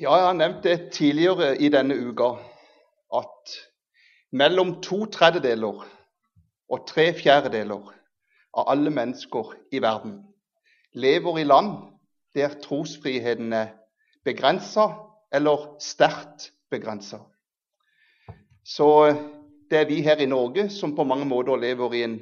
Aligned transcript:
Ja, 0.00 0.14
jeg 0.14 0.26
har 0.26 0.32
nevnt 0.32 0.62
det 0.62 0.90
tidligere 0.94 1.56
i 1.58 1.68
denne 1.74 1.96
uka 1.98 2.28
at 3.18 3.54
mellom 4.30 4.76
to 4.78 5.08
tredjedeler 5.10 5.80
og 6.70 6.84
tre 6.86 7.06
fjerdedeler 7.18 7.88
av 8.54 8.70
alle 8.70 8.92
mennesker 8.94 9.50
i 9.74 9.82
verden 9.82 10.20
lever 10.94 11.42
i 11.42 11.48
land 11.48 11.72
der 12.38 12.54
trosfriheten 12.62 13.50
er 13.52 13.74
begrensa 14.22 14.86
eller 15.34 15.66
sterkt 15.82 16.52
begrensa. 16.70 17.18
Så 18.62 18.88
det 19.66 19.82
er 19.82 19.90
vi 19.90 19.98
her 20.06 20.22
i 20.22 20.30
Norge 20.30 20.70
som 20.70 20.94
på 20.94 21.02
mange 21.10 21.26
måter 21.26 21.58
lever 21.58 21.98
i 21.98 22.06
en 22.06 22.20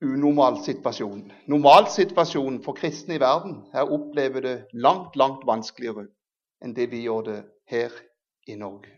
unormal 0.00 0.62
situasjon. 0.64 1.32
Normalsituasjonen 1.52 2.62
for 2.64 2.80
kristne 2.80 3.20
i 3.20 3.24
verden 3.28 3.66
er 3.74 3.84
å 3.84 4.00
oppleve 4.00 4.40
det 4.40 4.58
langt, 4.72 5.20
langt 5.20 5.44
vanskeligere 5.44 6.08
enn 6.62 6.74
det 6.76 6.90
vi 6.92 7.04
gjør 7.04 7.26
det 7.26 7.40
her 7.70 7.94
i 8.48 8.56
Norge. 8.58 8.92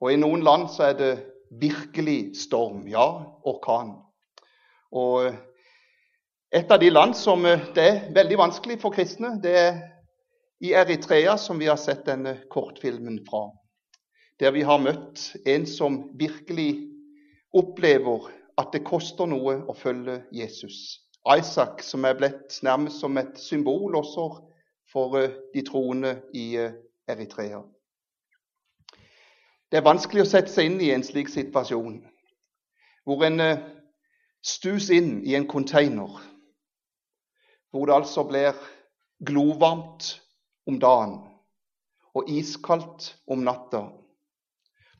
Og 0.00 0.12
i 0.12 0.20
noen 0.20 0.44
land 0.44 0.68
så 0.72 0.90
er 0.90 0.96
det 0.98 1.12
virkelig 1.60 2.36
storm, 2.36 2.84
ja, 2.90 3.06
orkan. 3.46 3.94
Og 4.92 5.30
et 6.54 6.70
av 6.72 6.80
de 6.80 6.90
land 6.90 7.16
som 7.18 7.42
det 7.44 7.84
er 7.84 8.02
veldig 8.14 8.38
vanskelig 8.38 8.78
for 8.82 8.94
kristne, 8.94 9.36
det 9.42 9.54
er 9.60 9.78
i 10.64 10.72
Eritrea, 10.72 11.36
som 11.38 11.58
vi 11.60 11.68
har 11.68 11.80
sett 11.80 12.06
denne 12.06 12.38
kortfilmen 12.52 13.20
fra. 13.28 13.48
Der 14.40 14.52
vi 14.52 14.62
har 14.68 14.80
møtt 14.80 15.32
en 15.48 15.66
som 15.68 15.98
virkelig 16.16 16.70
opplever 17.56 18.30
at 18.60 18.72
det 18.72 18.84
koster 18.88 19.28
noe 19.28 19.58
å 19.68 19.74
følge 19.76 20.22
Jesus. 20.32 21.02
Isaac, 21.26 21.82
som 21.84 22.04
er 22.06 22.16
blitt 22.16 22.58
nærmest 22.64 23.02
som 23.02 23.16
et 23.20 23.36
symbol 23.40 23.96
også 23.98 24.28
for 24.96 25.18
eh, 25.18 25.30
de 25.54 25.62
troende 25.62 26.22
i 26.32 26.56
eh, 26.56 26.72
Eritrea. 27.08 27.60
Det 29.68 29.76
er 29.76 29.84
vanskelig 29.84 30.22
å 30.24 30.28
sette 30.30 30.48
seg 30.48 30.70
inn 30.70 30.78
i 30.80 30.88
en 30.94 31.04
slik 31.04 31.28
situasjon, 31.28 31.98
hvor 33.04 33.26
en 33.28 33.42
eh, 33.44 33.66
stus 34.40 34.88
inn 34.96 35.18
i 35.28 35.36
en 35.36 35.44
container, 35.52 36.16
hvor 37.68 37.84
det 37.84 37.98
altså 37.98 38.24
blir 38.24 38.56
glovarmt 39.20 40.14
om 40.64 40.80
dagen 40.80 41.18
og 42.16 42.32
iskaldt 42.32 43.12
om 43.28 43.44
natta, 43.44 43.84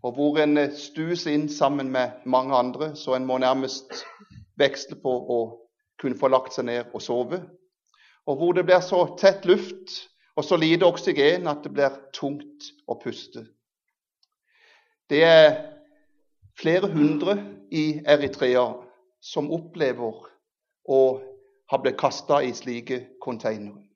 og 0.05 0.19
hvor 0.19 0.37
en 0.45 0.59
stus 0.77 1.25
inn 1.25 1.49
sammen 1.49 1.89
med 1.95 2.21
mange 2.29 2.53
andre, 2.53 2.93
så 3.01 3.17
en 3.17 3.25
må 3.25 3.41
nærmest 3.41 4.03
veksle 4.61 5.01
på 5.01 5.21
å 5.39 5.45
kunne 5.97 6.21
få 6.21 6.29
lagt 6.29 6.53
seg 6.53 6.69
ned 6.69 6.93
og 6.93 7.01
sove 7.01 7.41
og 8.27 8.39
hvor 8.39 8.57
det 8.57 8.67
blir 8.67 8.83
så 8.83 9.05
tett 9.21 9.47
luft 9.47 9.95
og 10.37 10.45
så 10.45 10.59
lite 10.61 10.87
oksygen 10.87 11.47
at 11.49 11.63
det 11.65 11.73
blir 11.73 11.95
tungt 12.17 12.71
å 12.87 12.99
puste. 13.01 13.47
Det 15.11 15.23
er 15.25 15.51
flere 16.59 16.91
hundre 16.91 17.39
i 17.71 18.03
Eritrea 18.07 18.67
som 19.23 19.51
opplever 19.55 20.27
å 20.87 21.01
ha 21.71 21.79
blitt 21.83 21.99
kasta 21.99 22.43
i 22.43 22.53
slike 22.55 23.19
containere. 23.23 23.87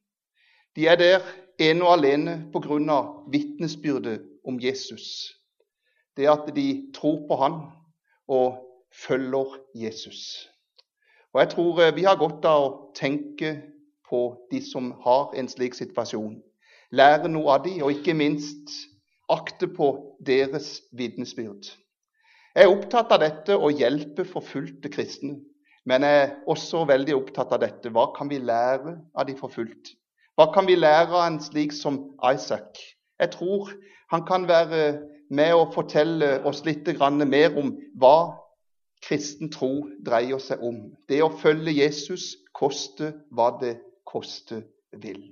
De 0.77 0.87
er 0.87 0.99
der 0.99 1.27
ene 1.61 1.85
og 1.85 1.93
alene 1.99 2.37
pga. 2.53 3.01
vitnesbyrdet 3.29 4.23
om 4.45 4.61
Jesus. 4.61 5.35
Det 6.17 6.29
at 6.29 6.55
de 6.55 6.91
tror 6.95 7.27
på 7.29 7.37
han 7.37 7.61
og 8.29 8.67
følger 8.93 9.59
Jesus. 9.75 10.49
Og 11.33 11.41
Jeg 11.41 11.49
tror 11.51 11.81
eh, 11.83 11.95
vi 11.95 12.03
har 12.03 12.17
godt 12.17 12.45
av 12.45 12.63
å 12.63 12.93
tenke 12.95 13.63
på 14.11 14.23
de 14.51 14.61
som 14.65 14.93
har 15.05 15.35
en 15.39 15.49
slik 15.49 15.77
situasjon. 15.79 16.41
Lære 16.91 17.31
noe 17.31 17.55
av 17.55 17.65
dem, 17.65 17.83
og 17.87 17.95
ikke 17.95 18.17
minst 18.19 18.73
akte 19.31 19.69
på 19.71 19.93
deres 20.27 20.81
vitnesbyrd. 20.97 21.71
Jeg 22.51 22.67
er 22.67 22.73
opptatt 22.73 23.13
av 23.15 23.23
dette 23.23 23.55
å 23.55 23.71
hjelpe 23.71 24.27
forfulgte 24.27 24.91
kristne. 24.91 25.39
Men 25.89 26.05
jeg 26.05 26.17
er 26.23 26.33
også 26.51 26.83
veldig 26.91 27.15
opptatt 27.17 27.55
av 27.55 27.63
dette. 27.63 27.93
Hva 27.95 28.11
kan 28.17 28.29
vi 28.29 28.41
lære 28.43 28.99
av 29.15 29.27
de 29.29 29.37
forfulgte? 29.39 29.95
Hva 30.37 30.51
kan 30.55 30.67
vi 30.69 30.77
lære 30.77 31.15
av 31.15 31.27
en 31.29 31.39
slik 31.43 31.73
som 31.73 32.03
Isaac? 32.27 32.79
Jeg 33.21 33.33
tror 33.37 33.71
han 34.11 34.27
kan 34.27 34.47
være 34.49 35.01
med 35.31 35.55
å 35.55 35.69
fortelle 35.73 36.41
oss 36.49 36.65
litt 36.67 36.89
mer 36.99 37.57
om 37.59 37.75
hva 37.95 38.37
kristen 39.05 39.51
tro 39.51 39.89
dreier 40.05 40.39
seg 40.39 40.63
om. 40.63 40.91
Det 41.09 41.23
å 41.23 41.31
følge 41.31 41.73
Jesus 41.73 42.37
koste 42.53 43.15
hva 43.31 43.53
det 43.61 43.79
koste 44.11 44.65
vil. 44.93 45.23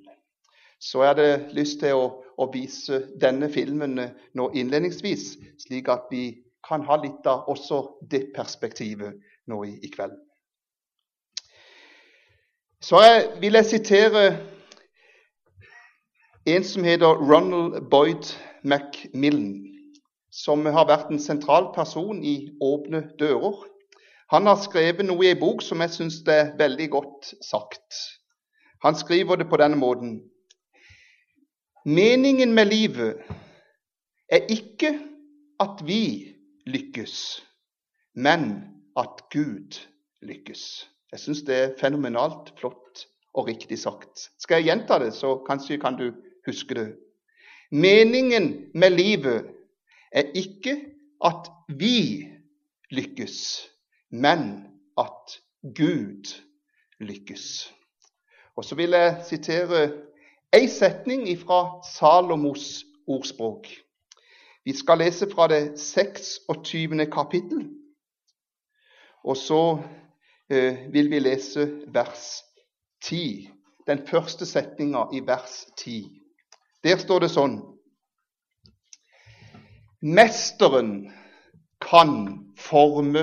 Så 0.81 1.03
jeg 1.03 1.15
hadde 1.15 1.55
lyst 1.59 1.81
til 1.83 1.99
å, 1.99 2.05
å 2.39 2.47
vise 2.55 3.03
denne 3.19 3.51
filmen 3.51 3.99
eh, 3.99 4.15
nå 4.39 4.51
innledningsvis, 4.55 5.33
slik 5.67 5.91
at 5.91 6.07
vi 6.13 6.45
kan 6.69 6.85
ha 6.87 6.99
litt 7.03 7.27
av 7.27 7.49
også 7.51 7.83
det 8.11 8.29
perspektivet 8.37 9.19
nå 9.51 9.65
i, 9.67 9.75
i 9.83 9.91
kveld. 9.91 10.15
Så 12.81 13.01
jeg 13.03 13.25
vil 13.43 13.59
jeg 13.59 13.67
sitere 13.67 14.23
en 16.47 16.65
som 16.65 16.87
heter 16.87 17.25
Ronald 17.27 17.81
Boyd 17.91 18.31
Macmillan, 18.63 19.65
som 20.31 20.63
har 20.67 20.87
vært 20.87 21.11
en 21.11 21.19
sentral 21.21 21.73
person 21.75 22.23
i 22.23 22.53
Åpne 22.63 23.03
dører. 23.19 23.65
Han 24.31 24.47
har 24.47 24.61
skrevet 24.63 25.09
noe 25.09 25.27
i 25.27 25.33
en 25.33 25.41
bok 25.41 25.65
som 25.65 25.83
jeg 25.83 25.97
syns 25.97 26.21
er 26.31 26.55
veldig 26.61 26.89
godt 26.95 27.33
sagt. 27.43 27.99
Han 28.83 28.95
skriver 28.95 29.37
det 29.37 29.49
på 29.51 29.57
denne 29.57 29.77
måten. 29.77 30.23
Meningen 31.85 32.55
med 32.55 32.67
livet 32.71 33.23
er 34.29 34.45
ikke 34.53 34.93
at 35.61 35.83
vi 35.87 36.35
lykkes, 36.67 37.43
men 38.15 38.51
at 38.97 39.23
Gud 39.33 39.79
lykkes. 40.23 40.91
Jeg 41.13 41.21
syns 41.21 41.43
det 41.49 41.57
er 41.57 41.77
fenomenalt 41.81 42.53
flott 42.61 43.07
og 43.35 43.49
riktig 43.49 43.79
sagt. 43.79 44.29
Skal 44.39 44.61
jeg 44.61 44.71
gjenta 44.71 44.99
det, 45.01 45.13
så 45.15 45.39
kanskje 45.47 45.81
kan 45.81 45.97
du 45.97 46.13
huske 46.47 46.75
det. 46.75 46.89
Meningen 47.71 48.71
med 48.75 48.91
livet 48.91 49.49
er 50.13 50.31
ikke 50.35 50.77
at 51.25 51.49
vi 51.69 52.29
lykkes, 52.91 53.69
men 54.11 54.69
at 54.99 55.41
Gud 55.75 56.37
lykkes. 57.01 57.73
Og 58.59 58.65
så 58.65 58.75
vil 58.75 58.91
jeg 58.91 59.21
sitere 59.23 59.81
ei 60.51 60.67
setning 60.67 61.29
fra 61.39 61.79
Salomos 61.87 62.81
ordspråk. 63.07 63.69
Vi 64.65 64.73
skal 64.75 64.99
lese 64.99 65.29
fra 65.31 65.47
det 65.49 65.79
26. 65.79 67.07
kapittel, 67.13 67.69
og 69.23 69.37
så 69.37 69.79
eh, 70.51 70.91
vil 70.91 71.11
vi 71.11 71.21
lese 71.23 71.69
vers 71.95 72.25
10. 73.05 73.47
Den 73.87 74.03
første 74.09 74.47
setninga 74.47 75.05
i 75.15 75.21
vers 75.21 75.61
10. 75.79 76.09
Der 76.83 76.99
står 76.99 77.23
det 77.23 77.31
sånn 77.31 77.61
Mesteren 80.03 81.13
kan 81.79 82.11
forme 82.59 83.23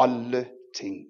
alle 0.00 0.46
ting. 0.72 1.04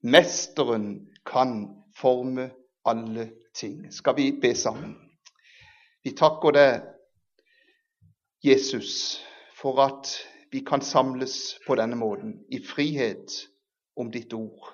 Mesteren 0.00 1.10
kan 1.28 1.68
forme 1.92 2.48
alle 2.84 3.30
ting. 3.54 3.92
Skal 3.92 4.16
vi 4.16 4.32
be 4.42 4.54
sammen? 4.54 4.96
Vi 6.04 6.14
takker 6.16 6.54
deg, 6.56 6.82
Jesus, 8.44 9.20
for 9.56 9.82
at 9.84 10.14
vi 10.52 10.60
kan 10.66 10.80
samles 10.80 11.58
på 11.66 11.76
denne 11.76 11.96
måten, 11.96 12.38
i 12.48 12.62
frihet 12.64 13.30
om 13.96 14.10
ditt 14.10 14.32
ord. 14.32 14.72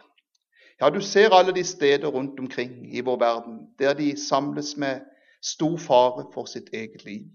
Ja, 0.80 0.90
du 0.90 1.00
ser 1.00 1.34
alle 1.34 1.54
de 1.54 1.64
steder 1.64 2.08
rundt 2.08 2.40
omkring 2.40 2.94
i 2.94 3.00
vår 3.00 3.18
verden 3.18 3.58
der 3.78 3.94
de 3.94 4.16
samles 4.28 4.76
med 4.76 5.00
stor 5.42 5.76
fare 5.76 6.26
for 6.34 6.44
sitt 6.44 6.68
eget 6.72 7.04
liv. 7.04 7.26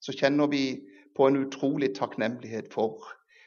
Så 0.00 0.12
kjenner 0.12 0.46
vi 0.46 0.80
på 1.16 1.26
en 1.26 1.36
utrolig 1.36 1.94
takknemlighet 1.94 2.72
for 2.72 3.04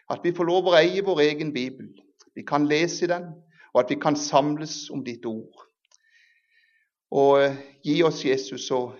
at 0.09 0.19
vi 0.23 0.33
får 0.35 0.47
lov 0.47 0.67
å 0.67 0.75
eie 0.77 1.03
vår 1.05 1.19
egen 1.23 1.53
bibel. 1.53 1.87
Vi 2.35 2.43
kan 2.47 2.67
lese 2.67 3.05
i 3.05 3.11
den, 3.11 3.31
og 3.73 3.83
at 3.83 3.89
vi 3.89 3.99
kan 3.99 4.15
samles 4.15 4.89
om 4.91 5.03
ditt 5.05 5.25
ord. 5.25 5.67
Og 7.11 7.43
eh, 7.43 7.57
gi 7.83 8.01
oss, 8.07 8.23
Jesus, 8.25 8.69
å 8.71 8.93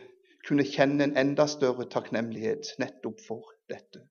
kunne 0.48 0.66
kjenne 0.68 1.06
en 1.08 1.18
enda 1.20 1.46
større 1.48 1.86
takknemlighet 1.90 2.74
nettopp 2.82 3.22
for 3.24 3.54
dette. 3.72 4.04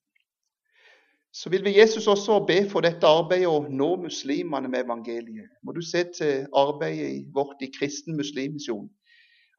Så 1.32 1.50
vil 1.50 1.62
vi 1.64 1.76
Jesus 1.76 2.08
også 2.10 2.40
be 2.46 2.64
for 2.70 2.82
dette 2.82 3.06
arbeidet 3.06 3.50
å 3.50 3.66
nå 3.68 3.90
muslimene 4.02 4.70
med 4.70 4.86
evangeliet. 4.86 5.52
Må 5.62 5.76
du 5.76 5.82
se 5.84 6.02
til 6.16 6.48
arbeidet 6.56 7.28
vårt 7.34 7.62
i 7.62 7.70
kristen 7.70 8.16
muslimmisjon. 8.18 8.88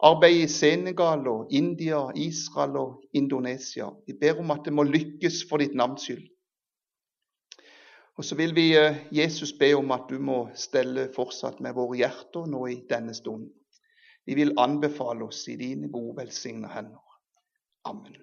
Arbeidet 0.03 0.49
i 0.49 0.51
Senegal 0.51 1.27
og 1.29 1.53
India, 1.53 2.01
Israel 2.17 2.75
og 2.81 3.05
Indonesia. 3.13 3.91
Vi 4.07 4.17
ber 4.19 4.41
om 4.41 4.51
at 4.51 4.65
det 4.65 4.73
må 4.73 4.83
lykkes 4.89 5.45
for 5.47 5.61
ditt 5.61 5.77
navns 5.77 6.09
skyld. 6.09 6.25
Og 8.19 8.25
så 8.25 8.35
vil 8.35 8.55
vi 8.57 8.71
eh, 8.75 8.97
Jesus 9.13 9.53
be 9.53 9.71
om 9.77 9.94
at 9.95 10.09
du 10.09 10.17
må 10.19 10.44
stelle 10.57 11.07
fortsatt 11.15 11.61
med 11.63 11.77
våre 11.77 12.01
hjerter 12.01 12.49
nå 12.49 12.65
i 12.67 12.81
denne 12.89 13.13
stunden. 13.15 13.53
Vi 14.25 14.35
vil 14.35 14.53
anbefale 14.57 15.23
oss 15.23 15.47
i 15.47 15.56
dine 15.56 15.89
gode, 15.91 16.18
velsigna 16.18 16.68
hender. 16.68 17.01
Amen. 17.85 18.15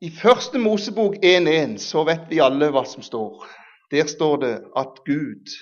I 0.00 0.10
første 0.10 0.58
Mosebok 0.58 1.14
1.1 1.14 1.76
så 1.78 2.04
vet 2.04 2.24
vi 2.30 2.40
alle 2.42 2.70
hva 2.74 2.82
som 2.90 3.02
står. 3.02 3.44
Der 3.90 4.06
står 4.06 4.36
det 4.36 4.54
at 4.76 5.02
Gud 5.06 5.52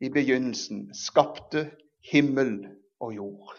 i 0.00 0.08
begynnelsen 0.12 0.90
skapte 0.94 1.70
himmel 2.12 2.66
og 3.00 3.14
jord. 3.14 3.54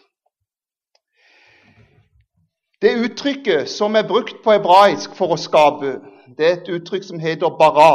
Det 2.82 2.94
uttrykket 3.04 3.68
som 3.68 3.96
er 3.96 4.06
brukt 4.06 4.38
på 4.44 4.54
hebraisk 4.54 5.14
for 5.18 5.34
å 5.34 5.40
skape, 5.40 5.96
det 6.38 6.46
er 6.46 6.56
et 6.60 6.70
uttrykk 6.70 7.02
som 7.02 7.18
heter 7.18 7.50
bara. 7.58 7.90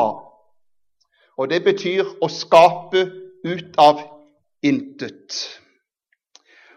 Og 1.38 1.50
det 1.50 1.64
betyr 1.64 2.18
å 2.20 2.28
skape 2.28 3.06
ut 3.48 3.80
av 3.80 4.04
intet. 4.64 5.60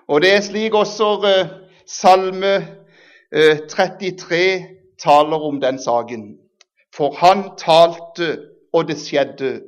Og 0.08 0.20
det 0.22 0.32
er 0.34 0.40
slik 0.40 0.74
også 0.74 1.10
eh, 1.26 1.54
Salme 1.86 2.54
eh, 3.32 3.58
33 3.68 4.66
taler 5.02 5.46
om 5.48 5.60
den 5.60 5.78
saken. 5.82 6.36
For 6.96 7.14
han 7.18 7.50
talte, 7.58 8.38
og 8.72 8.88
det 8.88 8.98
skjedde. 8.98 9.62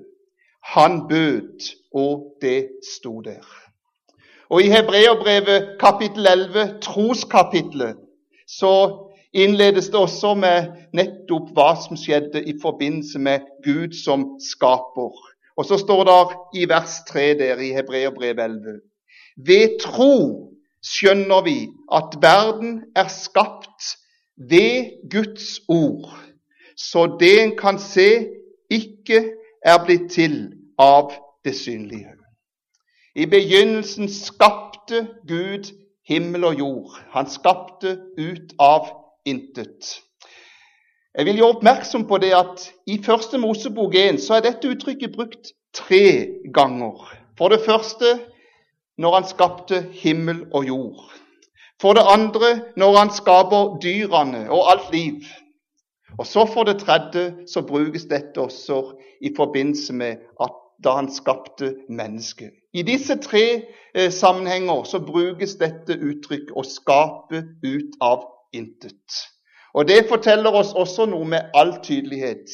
Han 0.64 1.08
bød, 1.08 1.74
og 1.94 2.32
det 2.42 2.68
sto 2.94 3.20
der. 3.20 3.44
Og 4.50 4.62
i 4.62 4.70
Hebreerbrevet 4.70 5.76
kapittel 5.80 6.26
11, 6.26 6.80
troskapitlet, 6.82 7.96
så 8.48 9.04
innledes 9.32 9.86
det 9.86 9.94
også 9.94 10.34
med 10.34 10.70
nettopp 10.96 11.50
hva 11.56 11.74
som 11.76 11.98
skjedde 12.00 12.42
i 12.48 12.54
forbindelse 12.62 13.18
med 13.18 13.44
Gud 13.64 13.92
som 14.04 14.24
skaper. 14.40 15.12
Og 15.58 15.66
så 15.66 15.78
står 15.78 16.04
det 16.06 16.60
i 16.60 16.68
vers 16.70 17.00
3 17.08 17.34
der 17.38 17.58
i 17.58 17.72
Hebreerbrevet 17.74 18.44
11 18.44 18.80
Ved 19.46 19.78
tro 19.82 20.14
skjønner 20.82 21.42
vi 21.46 21.58
at 21.94 22.18
verden 22.22 22.82
er 22.96 23.08
skapt 23.10 23.88
ved 24.50 25.10
Guds 25.10 25.60
ord, 25.68 26.14
så 26.76 27.16
det 27.20 27.42
en 27.42 27.56
kan 27.58 27.78
se, 27.78 28.26
ikke 28.70 29.24
er 29.66 29.84
blitt 29.84 30.10
til 30.14 30.52
av 30.78 31.10
det 31.44 31.56
synlige. 31.56 32.14
I 33.14 33.26
begynnelsen 33.26 34.08
skapte 34.08 35.08
Gud 35.26 35.72
himmel 36.08 36.44
og 36.44 36.58
jord. 36.58 36.98
Han 37.10 37.26
skapte 37.30 37.98
ut 38.18 38.54
av 38.58 38.92
intet. 39.26 39.98
Jeg 41.18 41.26
vil 41.26 41.40
gjøre 41.40 41.54
oppmerksom 41.56 42.04
på 42.06 42.18
det 42.22 42.28
at 42.30 42.60
i 42.86 43.00
første 43.02 43.38
Mosebok 43.42 43.94
1 43.98 44.20
så 44.22 44.36
er 44.36 44.42
dette 44.44 44.68
uttrykket 44.70 45.16
brukt 45.16 45.48
tre 45.74 46.28
ganger. 46.54 47.00
For 47.38 47.50
det 47.50 47.64
første 47.64 48.12
når 49.02 49.14
han 49.16 49.24
skapte 49.26 49.80
himmel 49.98 50.44
og 50.54 50.68
jord. 50.68 51.00
For 51.82 51.98
det 51.98 52.04
andre 52.06 52.50
når 52.76 52.96
han 52.96 53.10
skaper 53.10 53.80
dyrene 53.82 54.44
og 54.46 54.70
alt 54.70 54.92
liv. 54.92 55.26
Og 56.18 56.26
så 56.26 56.44
for 56.46 56.62
det 56.68 56.76
tredje 56.84 57.24
så 57.50 57.64
brukes 57.66 58.06
dette 58.06 58.38
også 58.38 58.78
i 59.20 59.32
forbindelse 59.36 59.92
med 59.92 60.22
at 60.40 60.54
da 60.84 60.94
han 61.00 61.10
skapte 61.10 61.72
mennesket. 61.88 62.54
I 62.72 62.82
disse 62.86 63.16
tre 63.18 63.42
eh, 63.94 64.12
sammenhenger 64.12 64.86
så 64.86 65.02
brukes 65.02 65.56
dette 65.58 65.98
uttrykk 65.98 66.54
'å 66.54 66.62
skape 66.62 67.42
ut 67.66 67.98
av 68.00 68.22
intet'. 68.54 69.37
Og 69.74 69.88
Det 69.88 70.06
forteller 70.08 70.50
oss 70.50 70.72
også 70.72 71.06
noe 71.06 71.24
med 71.28 71.52
all 71.54 71.74
tydelighet. 71.82 72.48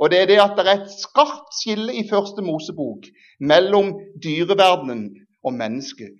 Og 0.00 0.10
Det 0.10 0.22
er 0.22 0.26
det 0.26 0.40
at 0.40 0.56
det 0.56 0.66
er 0.66 0.80
et 0.80 0.92
skarpt 1.00 1.54
skille 1.62 1.94
i 1.94 2.08
første 2.08 2.42
Mosebok 2.42 3.06
mellom 3.40 3.92
dyreverdenen 4.24 5.10
og 5.44 5.54
mennesket. 5.54 6.14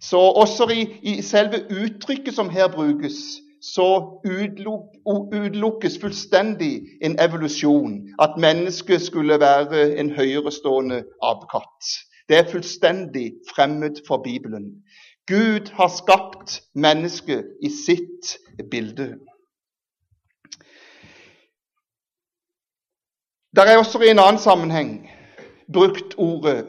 Så 0.00 0.18
også 0.18 0.68
i, 0.74 0.82
i 1.02 1.22
selve 1.22 1.64
uttrykket 1.70 2.34
som 2.34 2.50
her 2.50 2.68
brukes, 2.68 3.16
så 3.62 4.20
utelukkes 4.26 5.98
fullstendig 6.00 6.82
en 7.02 7.16
evolusjon, 7.20 8.08
at 8.22 8.36
mennesket 8.38 9.02
skulle 9.02 9.40
være 9.40 9.96
en 9.98 10.10
høyerestående 10.10 11.02
apekatt. 11.22 11.88
Det 12.28 12.38
er 12.38 12.50
fullstendig 12.50 13.32
fremmed 13.54 14.02
for 14.06 14.22
Bibelen. 14.22 14.64
Gud 15.26 15.72
har 15.72 15.88
skapt 15.88 16.60
mennesket 16.74 17.44
i 17.62 17.70
sitt 17.70 18.36
bilde. 18.70 19.16
Det 23.56 23.64
er 23.64 23.78
også 23.80 24.02
i 24.04 24.10
en 24.12 24.18
annen 24.20 24.38
sammenheng 24.38 25.10
brukt 25.72 26.14
ordet 26.18 26.66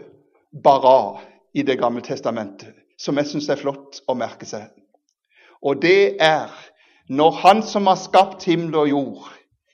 'bara' 0.63 1.19
i 1.53 1.61
Det 1.61 1.79
gamle 1.79 2.01
testamentet, 2.01 2.73
som 2.99 3.17
jeg 3.17 3.27
syns 3.27 3.49
er 3.49 3.55
flott 3.55 3.99
å 4.07 4.13
merke 4.13 4.45
seg. 4.45 4.69
Og 5.61 5.81
det 5.81 6.15
er 6.19 6.47
når 7.09 7.31
Han 7.31 7.63
som 7.63 7.87
har 7.87 7.95
skapt 7.95 8.43
himmel 8.43 8.75
og 8.75 8.89
jord, 8.89 9.27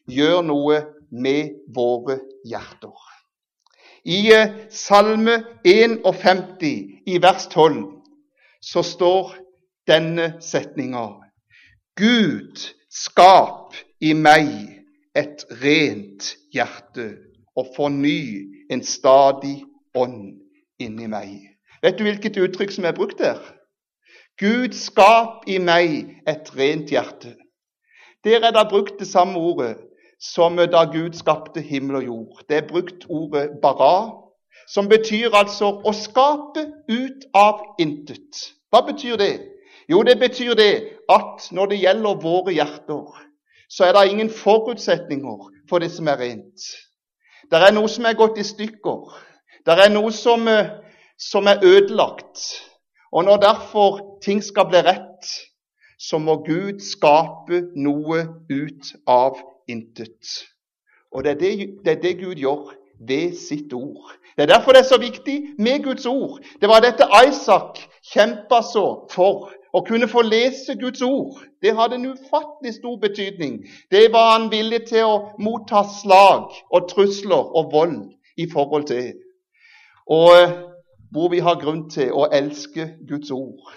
gjør 0.08 0.42
noe 0.42 0.82
med 1.12 1.54
våre 1.76 2.20
hjerter. 2.46 2.98
I 4.06 4.34
eh, 4.34 4.50
Salme 4.70 5.44
51 5.64 6.64
i 7.06 7.22
vers 7.22 7.48
12 7.48 8.02
så 8.62 8.82
står 8.82 9.36
denne 9.88 10.34
setninga 10.42 11.08
Gud, 11.96 12.58
skap 12.90 13.76
i 14.02 14.14
meg 14.14 14.73
et 15.16 15.46
rent 15.62 16.34
hjerte 16.54 17.10
og 17.56 17.74
forny 17.76 18.50
en 18.72 18.84
stadig 18.84 19.62
ånd 19.96 20.40
inni 20.82 21.08
meg. 21.08 21.36
Vet 21.84 22.00
du 22.00 22.06
hvilket 22.08 22.40
uttrykk 22.40 22.72
som 22.74 22.88
er 22.90 22.98
brukt 22.98 23.20
der? 23.22 23.40
Gud, 24.42 24.74
skap 24.74 25.44
i 25.48 25.60
meg 25.62 26.24
et 26.28 26.50
rent 26.58 26.90
hjerte. 26.90 27.36
Der 28.24 28.42
er 28.48 28.56
det 28.56 28.70
brukt 28.72 29.00
det 29.00 29.08
samme 29.08 29.38
ordet 29.38 29.76
som 30.24 30.58
da 30.58 30.86
Gud 30.88 31.14
skapte 31.14 31.62
himmel 31.62 32.00
og 32.00 32.06
jord. 32.06 32.44
Det 32.50 32.58
er 32.58 32.68
brukt 32.68 33.06
ordet 33.10 33.50
'bara', 33.62 34.24
som 34.68 34.90
betyr 34.90 35.36
altså 35.36 35.82
å 35.84 35.92
skape 35.92 36.64
ut 36.90 37.26
av 37.34 37.60
intet. 37.80 38.54
Hva 38.72 38.82
betyr 38.88 39.18
det? 39.18 39.42
Jo, 39.90 40.04
det 40.04 40.20
betyr 40.20 40.56
det 40.56 40.74
at 41.12 41.52
når 41.52 41.66
det 41.66 41.80
gjelder 41.80 42.22
våre 42.24 42.54
hjerter, 42.54 43.20
så 43.78 43.86
er 43.86 43.94
det 43.96 44.12
ingen 44.12 44.30
forutsetninger 44.30 45.50
for 45.70 45.80
det 45.80 45.92
som 45.92 46.08
er 46.08 46.20
rent. 46.22 46.68
Det 47.52 47.60
er 47.60 47.74
noe 47.74 47.90
som 47.90 48.06
er 48.06 48.18
gått 48.18 48.38
i 48.38 48.46
stykker. 48.46 49.16
Det 49.66 49.74
er 49.86 49.90
noe 49.94 50.12
som, 50.12 50.48
eh, 50.48 50.70
som 51.18 51.48
er 51.48 51.64
ødelagt. 51.64 52.44
Og 53.14 53.24
når 53.24 53.38
derfor 53.38 54.20
ting 54.24 54.44
skal 54.44 54.68
bli 54.70 54.82
rett, 54.82 55.26
så 56.00 56.18
må 56.18 56.36
Gud 56.46 56.82
skape 56.82 57.62
noe 57.76 58.24
ut 58.50 58.94
av 59.08 59.38
intet. 59.70 60.34
Og 61.12 61.24
det 61.24 61.32
er 61.32 61.40
det, 61.40 61.52
det 61.86 61.92
er 61.92 62.02
det, 62.02 62.18
Gud 62.20 62.36
gjør 62.36 62.74
ved 63.08 63.36
sitt 63.38 63.74
ord. 63.74 64.12
Det 64.36 64.44
er 64.44 64.54
derfor 64.54 64.72
det 64.72 64.82
er 64.82 64.90
så 64.90 64.98
viktig 64.98 65.56
med 65.60 65.84
Guds 65.84 66.06
ord. 66.06 66.40
Det 66.62 66.70
var 66.70 66.82
dette 66.82 67.08
Isak 67.28 67.80
kjempa 68.14 68.62
så 68.74 69.08
for. 69.12 69.52
Å 69.74 69.82
kunne 69.82 70.08
få 70.08 70.22
lese 70.22 70.76
Guds 70.78 71.02
ord, 71.02 71.40
det 71.62 71.74
hadde 71.74 71.98
en 71.98 72.12
ufattelig 72.14 72.76
stor 72.76 72.98
betydning. 73.02 73.64
Det 73.92 74.12
var 74.14 74.32
han 74.36 74.52
villig 74.52 74.84
til 74.92 75.08
å 75.10 75.16
motta 75.42 75.82
slag 75.90 76.54
og 76.70 76.90
trusler 76.92 77.50
og 77.58 77.72
vold 77.74 77.98
i 78.38 78.46
forhold 78.52 78.86
til. 78.92 79.16
Og 80.06 80.54
hvor 81.14 81.30
vi 81.30 81.42
har 81.42 81.58
grunn 81.62 81.88
til 81.90 82.14
å 82.14 82.28
elske 82.34 82.92
Guds 83.10 83.32
ord. 83.32 83.74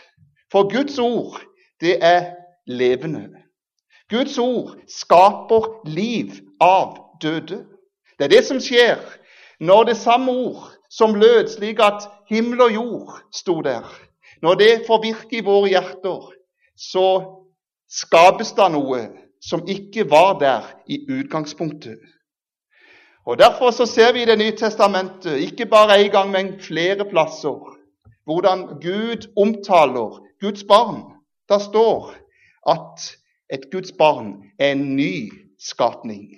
For 0.53 0.69
Guds 0.69 0.99
ord, 0.99 1.41
det 1.81 1.97
er 2.05 2.35
levende. 2.67 3.29
Guds 4.11 4.39
ord 4.39 4.77
skaper 4.89 5.67
liv 5.89 6.41
av 6.61 6.97
døde. 7.23 7.65
Det 8.19 8.29
er 8.29 8.35
det 8.37 8.45
som 8.45 8.61
skjer 8.61 9.01
når 9.61 9.91
det 9.91 9.97
samme 9.97 10.33
ord 10.33 10.69
som 10.93 11.17
lød 11.19 11.49
slik 11.57 11.81
at 11.83 12.07
himmel 12.31 12.69
og 12.69 12.75
jord 12.75 13.17
sto 13.35 13.59
der, 13.65 13.85
når 14.43 14.55
det 14.55 14.73
får 14.87 15.03
virke 15.03 15.39
i 15.39 15.45
våre 15.45 15.69
hjerter, 15.69 16.33
så 16.77 17.07
skapes 17.89 18.53
det 18.57 18.69
noe 18.75 19.01
som 19.41 19.65
ikke 19.69 20.07
var 20.11 20.39
der 20.41 20.69
i 20.89 21.01
utgangspunktet. 21.11 21.99
Og 23.27 23.39
Derfor 23.39 23.71
så 23.71 23.87
ser 23.87 24.13
vi 24.13 24.23
i 24.23 24.25
Det 24.25 24.39
nye 24.39 24.57
testamentet, 24.57 25.39
ikke 25.39 25.67
bare 25.67 26.05
en 26.05 26.11
gang, 26.11 26.31
men 26.31 26.61
flere 26.61 27.05
plasser, 27.05 27.77
hvordan 28.25 28.67
Gud 28.83 29.27
omtaler 29.37 30.23
Guds 30.41 30.65
barn. 30.65 31.03
Det 31.49 31.63
står 31.63 32.15
at 32.69 33.17
et 33.55 33.71
Guds 33.73 33.93
barn 33.93 34.35
er 34.59 34.73
en 34.73 34.97
ny 34.97 35.33
skapning. 35.59 36.35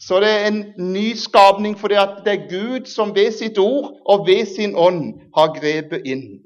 Så 0.00 0.20
det 0.20 0.28
er 0.28 0.46
en 0.46 0.64
ny 0.78 1.14
skapning 1.14 1.78
fordi 1.78 1.94
det 2.24 2.32
er 2.32 2.48
Gud 2.50 2.86
som 2.86 3.14
ved 3.14 3.32
sitt 3.32 3.58
ord 3.58 3.92
og 4.06 4.26
ved 4.26 4.46
sin 4.46 4.76
ånd 4.76 5.14
har 5.36 5.54
grepet 5.60 6.02
inn. 6.04 6.40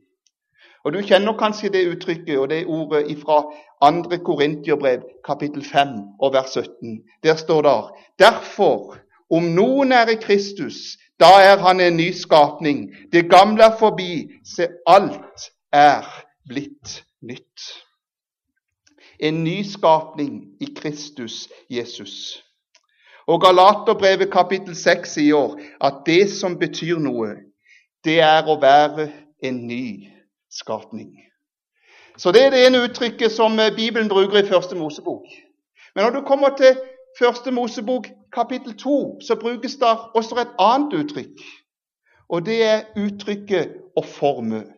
Og 0.89 0.95
Du 0.95 1.03
kjenner 1.05 1.35
kanskje 1.37 1.69
det 1.69 1.83
uttrykket 1.91 2.39
og 2.41 2.47
det 2.49 2.63
ordet 2.67 3.19
fra 3.21 3.43
2. 3.93 4.17
Korintiabrev 4.25 5.03
kapittel 5.25 5.65
5 5.65 5.89
og 6.21 6.33
vers 6.33 6.55
17. 6.55 7.03
Der 7.23 7.37
står 7.37 7.63
det 7.63 7.85
derfor 8.19 8.97
om 9.31 9.43
noen 9.43 9.93
er 9.93 10.09
i 10.09 10.17
Kristus, 10.17 10.97
da 11.21 11.29
er 11.45 11.61
han 11.61 11.81
en 11.81 11.97
ny 11.97 12.09
skapning. 12.13 12.95
Det 13.13 13.29
gamle 13.31 13.69
er 13.69 13.77
forbi. 13.79 14.33
Se, 14.57 14.69
alt 14.87 15.53
er 15.73 16.09
blitt 16.49 17.05
nytt. 17.21 17.69
En 19.21 19.45
nyskapning 19.45 20.43
i 20.61 20.73
Kristus 20.77 21.49
Jesus. 21.71 22.45
Og 23.27 23.43
Galaterbrevet 23.45 24.33
kapittel 24.33 24.77
6 24.77 25.19
sier 25.21 25.59
at 25.85 26.05
det 26.07 26.31
som 26.33 26.57
betyr 26.59 26.97
noe, 26.97 27.35
det 28.05 28.23
er 28.25 28.49
å 28.49 28.57
være 28.57 29.11
en 29.45 29.67
ny 29.69 30.18
skapning. 30.51 31.11
Så 32.19 32.33
det 32.33 32.45
er 32.45 32.51
det 32.51 32.67
ene 32.67 32.83
uttrykket 32.83 33.33
som 33.33 33.61
Bibelen 33.77 34.09
bruker 34.09 34.39
i 34.39 34.49
Første 34.49 34.77
Mosebok. 34.77 35.27
Men 35.95 36.05
når 36.05 36.11
du 36.11 36.27
kommer 36.27 36.57
til 36.57 36.77
Første 37.19 37.51
Mosebok 37.51 38.09
kapittel 38.33 38.79
2, 38.79 39.21
så 39.21 39.37
brukes 39.41 39.77
det 39.77 39.87
også 40.15 40.41
et 40.41 40.55
annet 40.59 40.93
uttrykk. 40.93 41.41
Og 42.29 42.47
det 42.47 42.63
er 42.65 42.81
uttrykket 42.97 43.77
'å 43.97 44.03
forme'. 44.03 44.78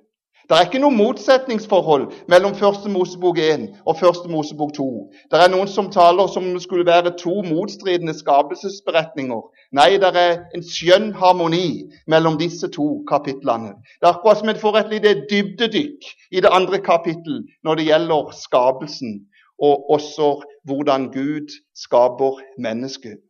Det 0.51 0.57
er 0.59 0.65
ikke 0.67 0.81
noe 0.83 0.91
motsetningsforhold 0.91 2.09
mellom 2.33 2.57
Første 2.59 2.91
Mosebok 2.91 3.37
1 3.39 3.69
og 3.87 3.95
Første 4.01 4.27
Mosebok 4.33 4.73
2. 4.75 4.87
Det 5.31 5.39
er 5.39 5.53
noen 5.53 5.71
som 5.71 5.93
taler 5.95 6.27
som 6.27 6.49
om 6.49 6.57
det 6.57 6.63
skulle 6.65 6.87
være 6.89 7.13
to 7.21 7.37
motstridende 7.47 8.17
skapelsesberetninger. 8.19 9.45
Nei, 9.79 9.93
det 10.03 10.11
er 10.11 10.41
en 10.59 10.67
skjønn 10.67 11.13
harmoni 11.21 11.87
mellom 12.11 12.41
disse 12.43 12.67
to 12.75 12.89
kapitlene. 13.07 13.77
Det 14.03 14.09
er 14.09 14.17
akkurat 14.17 14.43
som 14.43 14.51
en 14.51 14.59
får 14.59 14.81
et 14.81 14.93
lite 14.97 15.15
dybdedykk 15.31 16.11
i 16.35 16.43
det 16.43 16.51
andre 16.51 16.83
kapittel 16.83 17.45
når 17.63 17.79
det 17.79 17.89
gjelder 17.93 18.35
skapelsen, 18.43 19.21
og 19.63 19.87
også 19.95 20.33
hvordan 20.67 21.13
Gud 21.15 21.55
skaper 21.79 22.43
mennesket. 22.59 23.23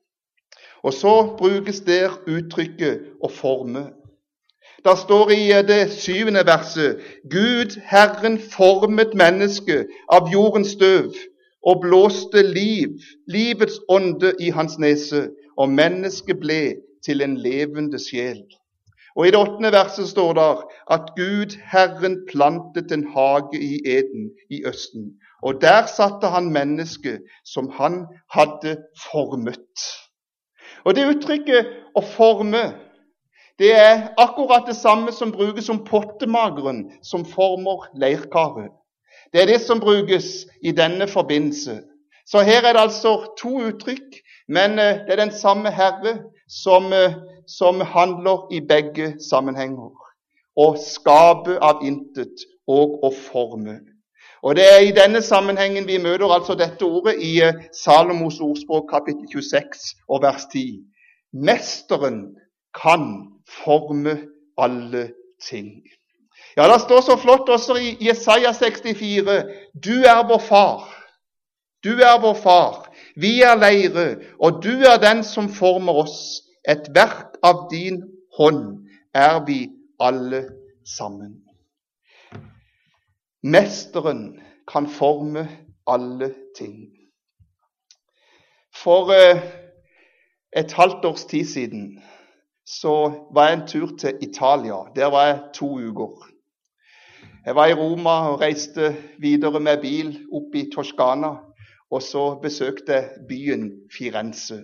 Og 0.80 0.96
så 0.96 1.14
brukes 1.36 1.84
der 1.84 2.16
uttrykket 2.24 3.12
'å 3.20 3.28
forme'. 3.28 3.99
Det 4.84 4.98
står 4.98 5.30
i 5.30 5.52
eh, 5.52 5.68
det 5.68 5.92
syvende 5.92 6.46
verset 6.46 7.00
Gud, 7.30 7.80
Herren, 7.84 8.38
formet 8.38 9.14
mennesket 9.14 9.86
av 10.08 10.30
jordens 10.32 10.72
støv 10.76 11.12
og 11.66 11.82
blåste 11.82 12.42
liv, 12.42 12.88
livets 13.28 13.80
ånde, 13.88 14.32
i 14.40 14.48
hans 14.50 14.78
nese, 14.78 15.28
og 15.58 15.68
mennesket 15.68 16.40
ble 16.40 16.62
til 17.04 17.20
en 17.20 17.36
levende 17.36 18.00
sjel. 18.00 18.40
Og 19.16 19.26
I 19.26 19.30
det 19.34 19.40
åttende 19.40 19.72
verset 19.72 20.08
står 20.08 20.32
det 20.38 20.50
at 20.96 21.12
Gud, 21.16 21.56
Herren, 21.72 22.16
plantet 22.30 22.92
en 22.92 23.04
hage 23.12 23.60
i 23.60 23.82
Eden 23.84 24.30
i 24.50 24.62
Østen. 24.66 25.10
Og 25.42 25.60
der 25.60 25.86
satte 25.86 26.26
han 26.32 26.52
mennesket 26.52 27.20
som 27.44 27.68
han 27.76 28.06
hadde 28.32 28.78
formet. 29.10 29.84
Og 30.84 30.96
Det 30.96 31.08
uttrykket 31.16 31.66
'å 31.96 32.00
forme' 32.00 32.89
Det 33.60 33.74
er 33.76 34.08
akkurat 34.16 34.64
det 34.66 34.76
samme 34.76 35.12
som 35.12 35.32
brukes 35.32 35.68
om 35.68 35.84
pottemageren 35.84 36.92
som 37.04 37.26
former 37.28 37.90
leirkaret. 37.94 38.70
Det 39.32 39.42
er 39.42 39.46
det 39.46 39.60
som 39.60 39.80
brukes 39.80 40.46
i 40.64 40.72
denne 40.72 41.08
forbindelse. 41.08 41.82
Så 42.26 42.40
her 42.40 42.64
er 42.64 42.72
det 42.72 42.80
altså 42.80 43.34
to 43.42 43.60
uttrykk, 43.60 44.16
men 44.48 44.78
eh, 44.78 45.04
det 45.04 45.12
er 45.12 45.24
den 45.24 45.32
samme 45.32 45.70
Herre 45.70 46.16
som, 46.48 46.92
eh, 46.92 47.12
som 47.46 47.80
handler 47.80 48.48
i 48.52 48.60
begge 48.60 49.12
sammenhenger. 49.30 49.92
Å 50.56 50.66
skape 50.80 51.58
av 51.60 51.84
intet 51.84 52.48
og 52.68 53.04
å 53.04 53.12
forme. 53.12 53.80
Og 54.42 54.56
Det 54.56 54.64
er 54.64 54.86
i 54.88 54.96
denne 54.96 55.20
sammenhengen 55.22 55.86
vi 55.86 55.98
møter 56.00 56.32
altså 56.32 56.56
dette 56.56 56.84
ordet 56.84 57.18
i 57.20 57.42
eh, 57.44 57.60
Salomos 57.76 58.40
ordspråk 58.40 58.88
kapittel 58.88 59.28
26 59.28 59.84
og 60.08 60.22
vers 60.22 60.48
10. 60.48 60.80
Mesteren 61.32 62.22
kan 62.74 63.32
forme 63.64 64.18
alle 64.58 65.12
ting. 65.48 65.82
Ja, 66.56 66.72
Det 66.72 66.80
står 66.80 67.00
så 67.00 67.16
flott 67.16 67.48
også 67.48 67.74
i 67.76 67.96
Jesaja 68.00 68.52
64.: 68.52 69.44
Du 69.84 70.02
er 70.02 70.28
vår 70.28 70.38
far. 70.38 70.96
Du 71.84 71.90
er 71.90 72.20
vår 72.20 72.34
far. 72.34 72.94
Vi 73.16 73.40
er 73.42 73.54
leire, 73.54 74.16
og 74.40 74.62
du 74.62 74.70
er 74.70 74.96
den 75.00 75.24
som 75.24 75.48
former 75.48 75.92
oss. 75.92 76.42
Et 76.68 76.90
verk 76.94 77.38
av 77.42 77.68
din 77.70 78.02
hånd 78.38 78.88
er 79.14 79.44
vi 79.46 79.68
alle 80.00 80.44
sammen. 80.84 81.40
Mesteren 83.42 84.40
kan 84.72 84.86
forme 84.86 85.48
alle 85.86 86.34
ting. 86.56 86.90
For 88.76 89.10
eh, 89.12 89.40
et 90.56 90.72
halvt 90.72 91.04
års 91.04 91.24
tid 91.24 91.44
siden 91.44 92.02
så 92.70 93.12
var 93.34 93.48
jeg 93.48 93.58
en 93.58 93.66
tur 93.66 93.88
til 93.98 94.18
Italia. 94.20 94.74
Der 94.96 95.06
var 95.06 95.26
jeg 95.26 95.38
to 95.54 95.78
uker. 95.78 96.26
Jeg 97.46 97.54
var 97.54 97.66
i 97.66 97.74
Roma 97.74 98.10
og 98.30 98.40
reiste 98.40 98.96
videre 99.18 99.60
med 99.60 99.80
bil 99.80 100.12
opp 100.32 100.54
i 100.54 100.68
Toskana. 100.74 101.32
Og 101.90 102.02
så 102.02 102.34
besøkte 102.42 102.92
jeg 102.92 103.08
byen 103.28 103.70
Firenze. 103.96 104.62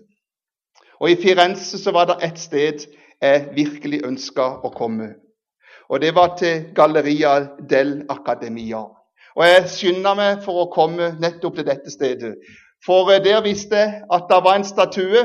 Og 1.01 1.11
I 1.11 1.17
Firenze 1.23 1.79
så 1.83 1.91
var 1.91 2.05
det 2.05 2.23
ett 2.23 2.39
sted 2.39 2.87
jeg 3.23 3.49
virkelig 3.57 4.05
ønska 4.05 4.47
å 4.63 4.71
komme. 4.71 5.15
Og 5.89 6.01
det 6.01 6.15
var 6.15 6.37
til 6.39 6.69
Galleria 6.75 7.49
del 7.71 8.05
Academia. 8.09 8.85
Og 9.37 9.45
jeg 9.45 9.67
skynda 9.69 10.15
meg 10.15 10.45
for 10.45 10.63
å 10.63 10.71
komme 10.73 11.17
nettopp 11.21 11.59
til 11.59 11.67
dette 11.67 11.91
stedet. 11.91 12.37
For 12.87 13.11
der 13.25 13.43
visste 13.43 13.77
jeg 13.77 14.03
at 14.13 14.31
det 14.31 14.41
var 14.45 14.57
en 14.57 14.65
statue 14.65 15.25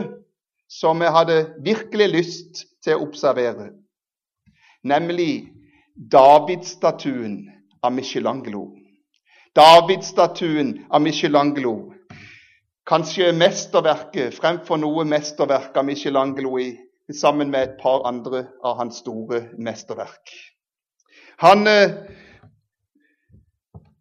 som 0.72 1.01
jeg 1.04 1.12
hadde 1.12 1.40
virkelig 1.66 2.08
lyst 2.13 2.62
til 2.84 2.96
å 2.96 3.08
observere, 3.10 3.74
nemlig 4.88 5.51
Davidstatuen 6.12 7.50
av 7.84 7.92
Michelangelo. 7.94 8.70
Davidstatuen 9.56 10.78
av 10.90 11.04
Michelangelo. 11.04 11.92
Kanskje 12.88 13.34
mesterverket 13.36 14.38
fremfor 14.40 14.80
noe 14.80 15.04
mesterverk 15.06 15.75
av 15.78 15.86
Michelangelo 15.86 16.56
i, 16.63 16.72
sammen 17.12 17.51
med 17.51 17.68
et 17.68 17.78
par 17.82 18.08
andre 18.08 18.46
av 18.63 18.80
hans 18.80 19.04
store 19.04 19.44
mesterverk. 19.60 20.32
Han 21.44 21.68
eh, 21.68 21.98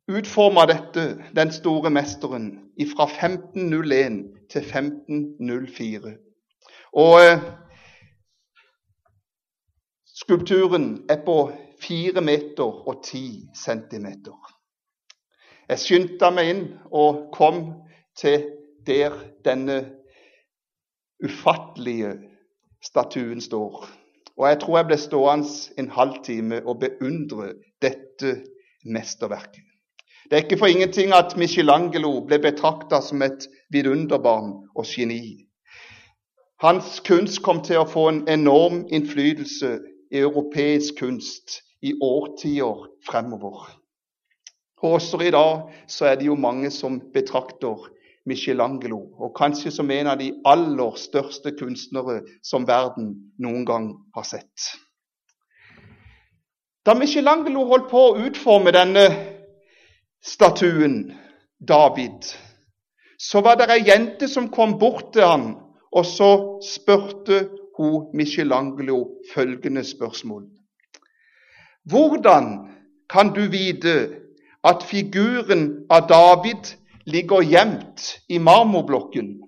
utforma 0.07 0.69
dette, 0.71 1.17
den 1.35 1.51
store 1.53 1.91
mesteren, 1.91 2.51
fra 2.95 3.11
1501 3.11 4.23
til 4.53 4.63
1504. 4.63 6.19
Og 6.93 7.21
eh, 7.23 7.43
Skulpturen 10.21 11.05
er 11.09 11.25
på 11.25 11.51
fire 11.81 12.21
meter 12.21 12.89
og 12.89 13.05
ti 13.05 13.49
centimeter. 13.57 14.37
Jeg 15.71 15.79
skyndte 15.79 16.29
meg 16.35 16.51
inn 16.51 16.63
og 16.91 17.31
kom 17.33 17.63
til 18.19 18.45
der 18.87 19.15
denne 19.47 19.79
ufattelige 21.25 22.13
statuen 22.85 23.41
står. 23.41 23.87
Og 24.37 24.49
jeg 24.49 24.61
tror 24.61 24.79
jeg 24.79 24.89
ble 24.91 24.99
stående 25.01 25.81
en 25.81 25.91
halvtime 25.95 26.63
og 26.65 26.81
beundre 26.85 27.53
dette 27.83 28.37
mesterverket. 28.85 29.65
Det 30.31 30.37
er 30.37 30.45
ikke 30.45 30.59
for 30.59 30.71
ingenting 30.71 31.13
at 31.13 31.37
Michelangelo 31.37 32.21
ble 32.27 32.39
betrakta 32.39 33.01
som 33.03 33.23
et 33.23 33.49
vidunderbarn 33.73 34.53
og 34.77 34.87
geni. 34.87 35.50
Hans 36.61 37.01
kunst 37.01 37.41
kom 37.43 37.63
til 37.65 37.81
å 37.81 37.89
få 37.89 38.03
en 38.11 38.25
enorm 38.29 38.83
innflytelse 38.93 39.79
i 40.13 40.21
europeisk 40.21 40.99
kunst 41.01 41.63
i 41.81 41.95
årtier 42.05 42.83
fremover. 43.07 43.63
Og 44.83 44.99
også 44.99 45.23
i 45.25 45.31
dag 45.33 45.71
så 45.89 46.11
er 46.11 46.19
det 46.21 46.27
jo 46.29 46.37
mange 46.37 46.69
som 46.71 46.99
betrakter 47.15 47.89
Michelangelo, 48.29 48.99
og 49.17 49.33
kanskje 49.37 49.73
som 49.73 49.91
en 49.91 50.11
av 50.13 50.19
de 50.21 50.35
aller 50.45 51.01
største 51.01 51.55
kunstnere 51.57 52.21
som 52.45 52.69
verden 52.69 53.15
noen 53.41 53.65
gang 53.65 53.89
har 54.15 54.29
sett. 54.29 54.69
Da 56.85 56.93
Michelangelo 56.97 57.65
holdt 57.73 57.89
på 57.89 58.05
å 58.11 58.21
utforme 58.21 58.77
denne 58.77 59.07
statuen, 60.21 61.17
David, 61.61 62.29
så 63.21 63.41
var 63.45 63.57
det 63.61 63.73
ei 63.73 63.83
jente 63.85 64.29
som 64.29 64.53
kom 64.53 64.79
bort 64.81 65.13
til 65.17 65.25
han, 65.25 65.51
og 65.93 66.07
så 66.07 66.31
spurte 66.63 67.49
hun 67.79 68.11
Michelangelo 68.15 69.07
følgende 69.35 69.85
spørsmål. 69.85 70.45
Hvordan 71.85 72.69
kan 73.11 73.33
du 73.35 73.41
vite 73.51 74.11
at 74.65 74.83
figuren 74.83 75.87
av 75.91 76.09
David 76.09 76.77
ligger 77.07 77.43
gjemt 77.43 78.21
i 78.29 78.39
marmorblokken? 78.39 79.41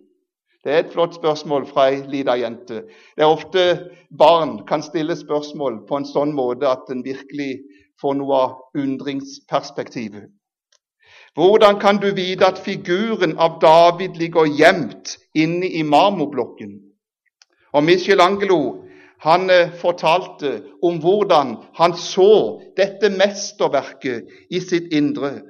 Det 0.64 0.72
er 0.72 0.78
et 0.84 0.92
flott 0.94 1.14
spørsmål 1.14 1.66
fra 1.66 1.88
ei 1.90 2.02
lita 2.06 2.36
jente. 2.38 2.84
Det 3.16 3.24
er 3.24 3.30
ofte 3.30 3.62
barn 4.18 4.60
kan 4.66 4.82
stille 4.82 5.16
spørsmål 5.18 5.82
på 5.88 5.98
en 5.98 6.06
sånn 6.06 6.34
måte 6.34 6.70
at 6.70 6.90
en 6.94 7.02
virkelig 7.04 7.58
får 8.00 8.14
noe 8.18 8.38
av 8.44 8.78
undringsperspektivet. 8.78 10.30
Hvordan 11.34 11.80
kan 11.80 11.96
du 11.96 12.14
vite 12.14 12.46
at 12.46 12.58
figuren 12.58 13.38
av 13.38 13.60
David 13.60 14.18
ligger 14.20 14.44
gjemt 14.44 15.16
inne 15.34 15.68
i 15.68 15.82
marmorblokken? 15.82 16.74
Og 17.72 17.84
Michelangelo 17.84 18.82
han 19.22 19.50
eh, 19.50 19.70
fortalte 19.80 20.62
om 20.82 20.98
hvordan 21.00 21.56
han 21.78 21.94
så 21.96 22.60
dette 22.76 23.08
mesterverket 23.14 24.28
i 24.50 24.60
sitt 24.60 24.92
indre. 24.92 25.40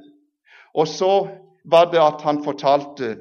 Og 0.74 0.88
så 0.88 1.28
var 1.64 1.88
det 1.90 2.00
at 2.02 2.22
han 2.22 2.42
fortalte 2.44 3.16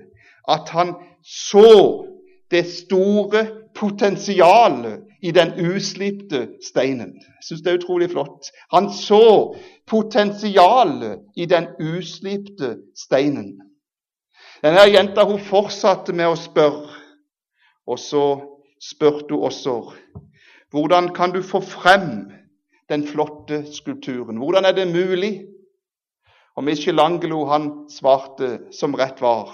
at 0.49 0.69
han 0.69 0.93
så 1.23 2.05
det 2.51 2.65
store 2.67 3.45
potensialet 3.75 5.07
i 5.21 5.31
den 5.31 5.53
uslipte 5.71 6.47
steinen. 6.65 7.13
Jeg 7.15 7.45
syns 7.45 7.61
det 7.61 7.71
er 7.71 7.79
utrolig 7.79 8.09
flott. 8.09 8.49
Han 8.73 8.89
så 8.93 9.55
potensialet 9.87 11.21
i 11.37 11.45
den 11.45 11.67
uslipte 11.79 12.77
steinen. 12.97 13.59
Denne 14.61 14.85
jenta 14.89 15.25
hun 15.25 15.41
fortsatte 15.41 16.13
med 16.13 16.29
å 16.29 16.37
spørre, 16.37 16.89
og 17.89 17.99
så 17.99 18.25
spurte 18.81 19.33
hun 19.33 19.47
også 19.49 19.77
hvordan 20.71 21.09
kan 21.11 21.33
du 21.35 21.41
få 21.43 21.59
frem 21.59 22.31
den 22.89 23.03
flotte 23.07 23.65
skulpturen? 23.75 24.37
Hvordan 24.39 24.65
er 24.65 24.71
det 24.71 24.87
mulig? 24.87 25.45
Og 26.55 26.63
Michelangelo 26.63 27.45
han 27.45 27.67
svarte 27.91 28.71
som 28.71 28.95
rett 28.95 29.21
var 29.21 29.51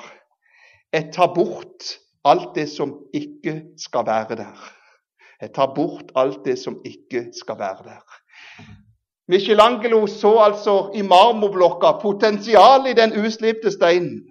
Jeg 0.94 1.10
tar 1.14 1.34
bort 1.34 1.98
alt 2.26 2.56
det 2.56 2.70
som 2.70 2.94
ikke 3.14 3.62
skal 3.82 4.06
være 4.06 4.36
der. 4.36 4.77
Jeg 5.42 5.54
tar 5.54 5.74
bort 5.76 6.12
alt 6.16 6.46
det 6.46 6.58
som 6.60 6.80
ikke 6.86 7.28
skal 7.34 7.60
være 7.60 7.84
der. 7.86 8.18
Michelangelo 9.28 10.08
så 10.08 10.38
altså 10.40 10.92
i 10.96 11.02
marmorblokka 11.02 11.92
potensial 12.02 12.88
i 12.88 12.94
den 12.94 13.14
uslipte 13.26 13.72
steinen. 13.72 14.24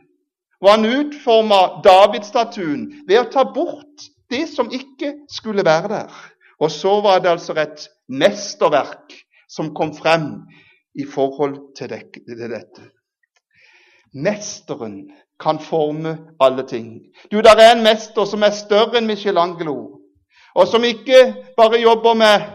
Og 0.60 0.70
han 0.70 0.88
utforma 0.88 1.60
Davidstatuen 1.84 2.88
ved 3.08 3.20
å 3.20 3.30
ta 3.32 3.44
bort 3.44 4.08
det 4.32 4.46
som 4.48 4.72
ikke 4.72 5.12
skulle 5.30 5.64
være 5.64 5.88
der. 5.92 6.14
Og 6.60 6.70
så 6.72 7.00
var 7.04 7.20
det 7.20 7.34
altså 7.34 7.54
et 7.60 7.88
mesterverk 8.08 9.12
som 9.48 9.74
kom 9.74 9.92
frem 9.94 10.46
i 10.96 11.04
forhold 11.04 11.58
til 11.76 11.92
dette. 11.92 12.88
Mesteren 14.16 15.10
kan 15.40 15.60
forme 15.60 16.18
alle 16.40 16.64
ting. 16.68 17.02
Du, 17.32 17.40
der 17.44 17.60
er 17.60 17.74
en 17.76 17.84
mester 17.84 18.24
som 18.24 18.42
er 18.42 18.56
større 18.56 18.96
enn 18.96 19.08
Michelangelo, 19.10 19.95
og 20.56 20.68
som 20.68 20.84
ikke 20.84 21.34
bare 21.56 21.80
jobber 21.80 22.14
med 22.16 22.46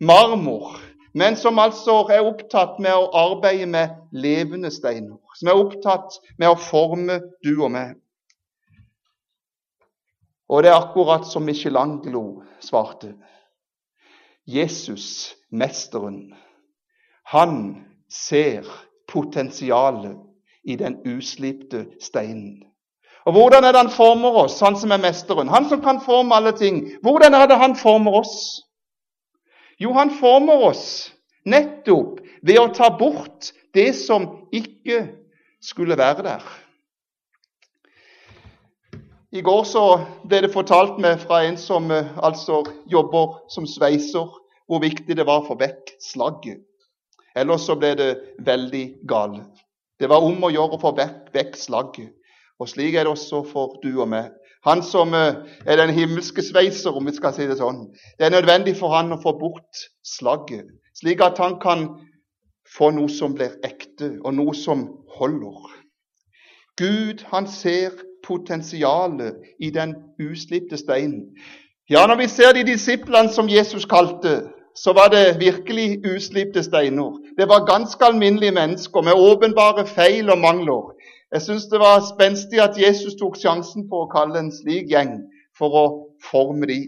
marmor, 0.00 0.76
men 1.14 1.36
som 1.36 1.58
altså 1.58 2.04
er 2.14 2.22
opptatt 2.22 2.78
med 2.78 2.94
å 2.94 3.08
arbeide 3.18 3.66
med 3.66 3.96
levende 4.12 4.70
steiner. 4.70 5.18
Som 5.34 5.50
er 5.50 5.58
opptatt 5.58 6.20
med 6.38 6.52
å 6.52 6.60
forme 6.60 7.18
du 7.42 7.56
og 7.56 7.72
meg. 7.74 7.96
Og 10.48 10.62
det 10.62 10.70
er 10.70 10.78
akkurat 10.78 11.26
som 11.28 11.44
Michelangelo 11.44 12.44
svarte. 12.64 13.16
Jesus, 14.46 15.34
mesteren, 15.50 16.30
han 17.28 17.58
ser 18.08 18.64
potensialet 19.08 20.16
i 20.64 20.78
den 20.80 21.02
uslipte 21.04 21.84
steinen. 22.00 22.67
Og 23.28 23.34
Hvordan 23.36 23.64
er 23.64 23.74
det 23.74 23.82
han 23.82 23.92
former 23.92 24.38
oss, 24.40 24.60
han 24.64 24.76
som 24.80 24.92
er 24.94 25.02
mesteren? 25.02 25.50
Han 25.52 25.68
som 25.68 25.82
kan 25.84 26.00
forme 26.00 26.32
alle 26.34 26.54
ting. 26.56 26.80
Hvordan 27.04 27.34
er 27.36 27.46
det 27.46 27.58
han 27.60 27.76
former 27.76 28.22
oss? 28.22 28.62
Jo, 29.76 29.92
han 29.92 30.10
former 30.16 30.64
oss 30.70 31.12
nettopp 31.44 32.22
ved 32.42 32.60
å 32.60 32.70
ta 32.72 32.88
bort 32.96 33.50
det 33.76 33.90
som 34.00 34.24
ikke 34.48 35.02
skulle 35.60 35.98
være 36.00 36.24
der. 36.24 36.48
I 39.36 39.44
går 39.44 39.64
så 39.68 39.84
ble 40.24 40.40
det 40.46 40.54
fortalt 40.54 40.96
meg 40.96 41.20
fra 41.20 41.42
en 41.44 41.58
som 41.60 41.90
eh, 41.92 42.08
altså 42.24 42.62
jobber 42.88 43.42
som 43.52 43.66
sveiser, 43.68 44.24
hvor 44.64 44.80
viktig 44.80 45.16
det 45.18 45.26
var 45.28 45.42
å 45.42 45.50
få 45.50 45.58
vekk 45.60 45.98
slagget. 46.00 46.62
Ellers 47.36 47.68
så 47.68 47.76
ble 47.76 47.92
det 47.98 48.12
veldig 48.40 48.86
galt. 49.08 49.66
Det 50.00 50.08
var 50.08 50.24
om 50.24 50.48
å 50.48 50.52
gjøre 50.54 50.78
å 50.78 50.80
få 50.80 50.94
vekk, 50.96 51.28
vekk 51.36 51.60
slagget. 51.60 52.14
Og 52.58 52.68
slik 52.68 52.94
er 52.94 53.06
det 53.06 53.14
også 53.14 53.44
for 53.52 53.78
du 53.82 54.00
og 54.00 54.08
meg. 54.10 54.32
Han 54.66 54.82
som 54.82 55.14
eh, 55.14 55.34
er 55.66 55.78
den 55.78 55.94
himmelske 55.94 56.42
sveiser, 56.42 56.90
om 56.90 57.06
vi 57.06 57.14
skal 57.14 57.34
si 57.34 57.46
det 57.46 57.60
sånn. 57.60 57.86
Det 58.18 58.26
er 58.26 58.34
nødvendig 58.34 58.74
for 58.80 58.94
han 58.96 59.14
å 59.14 59.20
få 59.22 59.36
bort 59.38 59.86
slagget, 60.02 60.66
slik 60.98 61.22
at 61.24 61.38
han 61.38 61.60
kan 61.62 61.86
få 62.76 62.90
noe 62.96 63.08
som 63.12 63.36
blir 63.38 63.54
ekte, 63.64 64.16
og 64.24 64.34
noe 64.36 64.56
som 64.58 64.84
holder. 65.18 65.70
Gud, 66.78 67.24
han 67.30 67.48
ser 67.50 67.94
potensialet 68.26 69.38
i 69.62 69.70
den 69.74 69.94
uslipte 70.20 70.78
steinen. 70.78 71.30
Ja, 71.88 72.04
når 72.06 72.20
vi 72.20 72.28
ser 72.28 72.52
de 72.52 72.66
disiplene 72.68 73.32
som 73.32 73.48
Jesus 73.48 73.86
kalte, 73.88 74.42
så 74.76 74.92
var 74.92 75.08
det 75.10 75.38
virkelig 75.40 76.02
uslipte 76.06 76.62
steiner. 76.62 77.16
Det 77.38 77.48
var 77.48 77.66
ganske 77.66 78.04
alminnelige 78.04 78.54
mennesker 78.54 79.02
med 79.02 79.16
åpenbare 79.16 79.86
feil 79.86 80.30
og 80.30 80.38
mangler. 80.38 80.92
Jeg 81.34 81.44
syns 81.44 81.66
det 81.68 81.80
var 81.80 82.00
spenstig 82.06 82.60
at 82.62 82.78
Jesus 82.80 83.18
tok 83.20 83.36
sjansen 83.36 83.88
på 83.90 84.04
å 84.04 84.10
kalle 84.12 84.40
en 84.40 84.52
slik 84.52 84.88
gjeng 84.92 85.18
for 85.58 85.74
å 85.76 85.84
forme 86.24 86.68
de. 86.70 86.78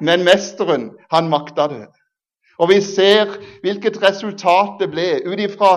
Men 0.00 0.24
mesteren, 0.26 0.90
han 1.12 1.30
makta 1.30 1.68
det. 1.70 1.86
Og 2.58 2.72
vi 2.72 2.80
ser 2.82 3.36
hvilket 3.62 4.00
resultat 4.02 4.80
det 4.80 4.90
ble 4.90 5.06
ut 5.26 5.40
ifra 5.42 5.76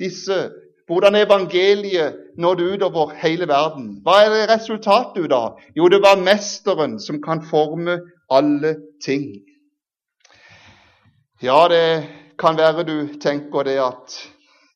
disse 0.00 0.46
hvordan 0.88 1.18
evangeliet 1.20 2.16
nådde 2.40 2.64
utover 2.64 3.12
hele 3.20 3.48
verden. 3.48 3.98
Hva 4.04 4.22
er 4.24 4.32
det 4.32 4.54
resultatet 4.54 5.20
ut 5.20 5.32
av? 5.32 5.58
Jo, 5.76 5.88
det 5.88 6.00
var 6.00 6.16
Mesteren 6.16 6.96
som 7.00 7.20
kan 7.22 7.42
forme 7.44 7.98
alle 8.32 8.76
ting. 9.04 9.26
Ja, 11.42 11.68
det 11.68 12.08
kan 12.40 12.56
være 12.56 12.86
du 12.88 13.18
tenker 13.20 13.68
det 13.68 13.76
at 13.82 14.16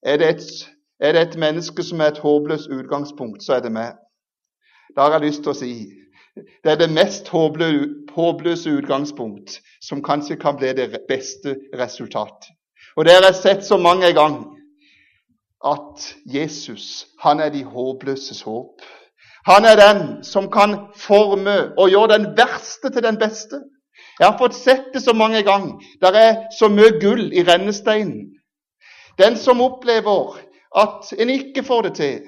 er 0.02 0.16
det, 0.20 0.28
et, 0.28 0.68
er 1.02 1.12
det 1.12 1.22
et 1.22 1.36
menneske 1.38 1.82
som 1.82 2.00
er 2.00 2.12
et 2.12 2.22
håpløst 2.22 2.70
utgangspunkt, 2.70 3.42
så 3.42 3.56
er 3.58 3.60
det 3.64 3.72
meg. 3.74 3.96
Da 4.96 5.08
har 5.08 5.18
jeg 5.18 5.26
lyst 5.26 5.42
til 5.42 5.52
å 5.52 5.58
si 5.58 5.74
det 6.64 6.70
er 6.72 6.78
det 6.80 6.88
mest 6.88 7.28
håpløse 7.28 8.70
utgangspunkt 8.70 9.58
som 9.84 10.00
kanskje 10.02 10.38
kan 10.40 10.56
bli 10.56 10.70
det 10.72 11.02
beste 11.08 11.56
resultat. 11.76 12.48
Og 12.96 13.04
det 13.04 13.12
har 13.12 13.26
jeg 13.26 13.40
sett 13.40 13.66
så 13.66 13.76
mange 13.76 14.12
ganger 14.16 14.46
at 15.64 16.06
Jesus 16.24 17.06
han 17.20 17.40
er 17.40 17.52
de 17.52 17.64
håpløses 17.64 18.42
håp. 18.42 18.80
Han 19.46 19.64
er 19.64 19.76
den 19.76 20.24
som 20.24 20.48
kan 20.50 20.78
forme 20.96 21.74
og 21.76 21.90
gjøre 21.90 22.14
den 22.14 22.30
verste 22.38 22.90
til 22.90 23.02
den 23.02 23.18
beste. 23.18 23.60
Jeg 24.20 24.28
har 24.28 24.38
fått 24.38 24.54
sett 24.54 24.92
det 24.94 25.02
så 25.02 25.12
mange 25.12 25.42
ganger. 25.42 25.82
Der 26.00 26.16
er 26.16 26.34
så 26.58 26.68
mye 26.68 26.94
gull 27.00 27.32
i 27.32 27.44
rennesteinen. 27.44 28.30
Den 29.18 29.36
som 29.36 29.60
opplever 29.60 30.38
at 30.76 31.12
en 31.18 31.30
ikke 31.30 31.62
får 31.62 31.82
det 31.82 31.94
til, 31.94 32.20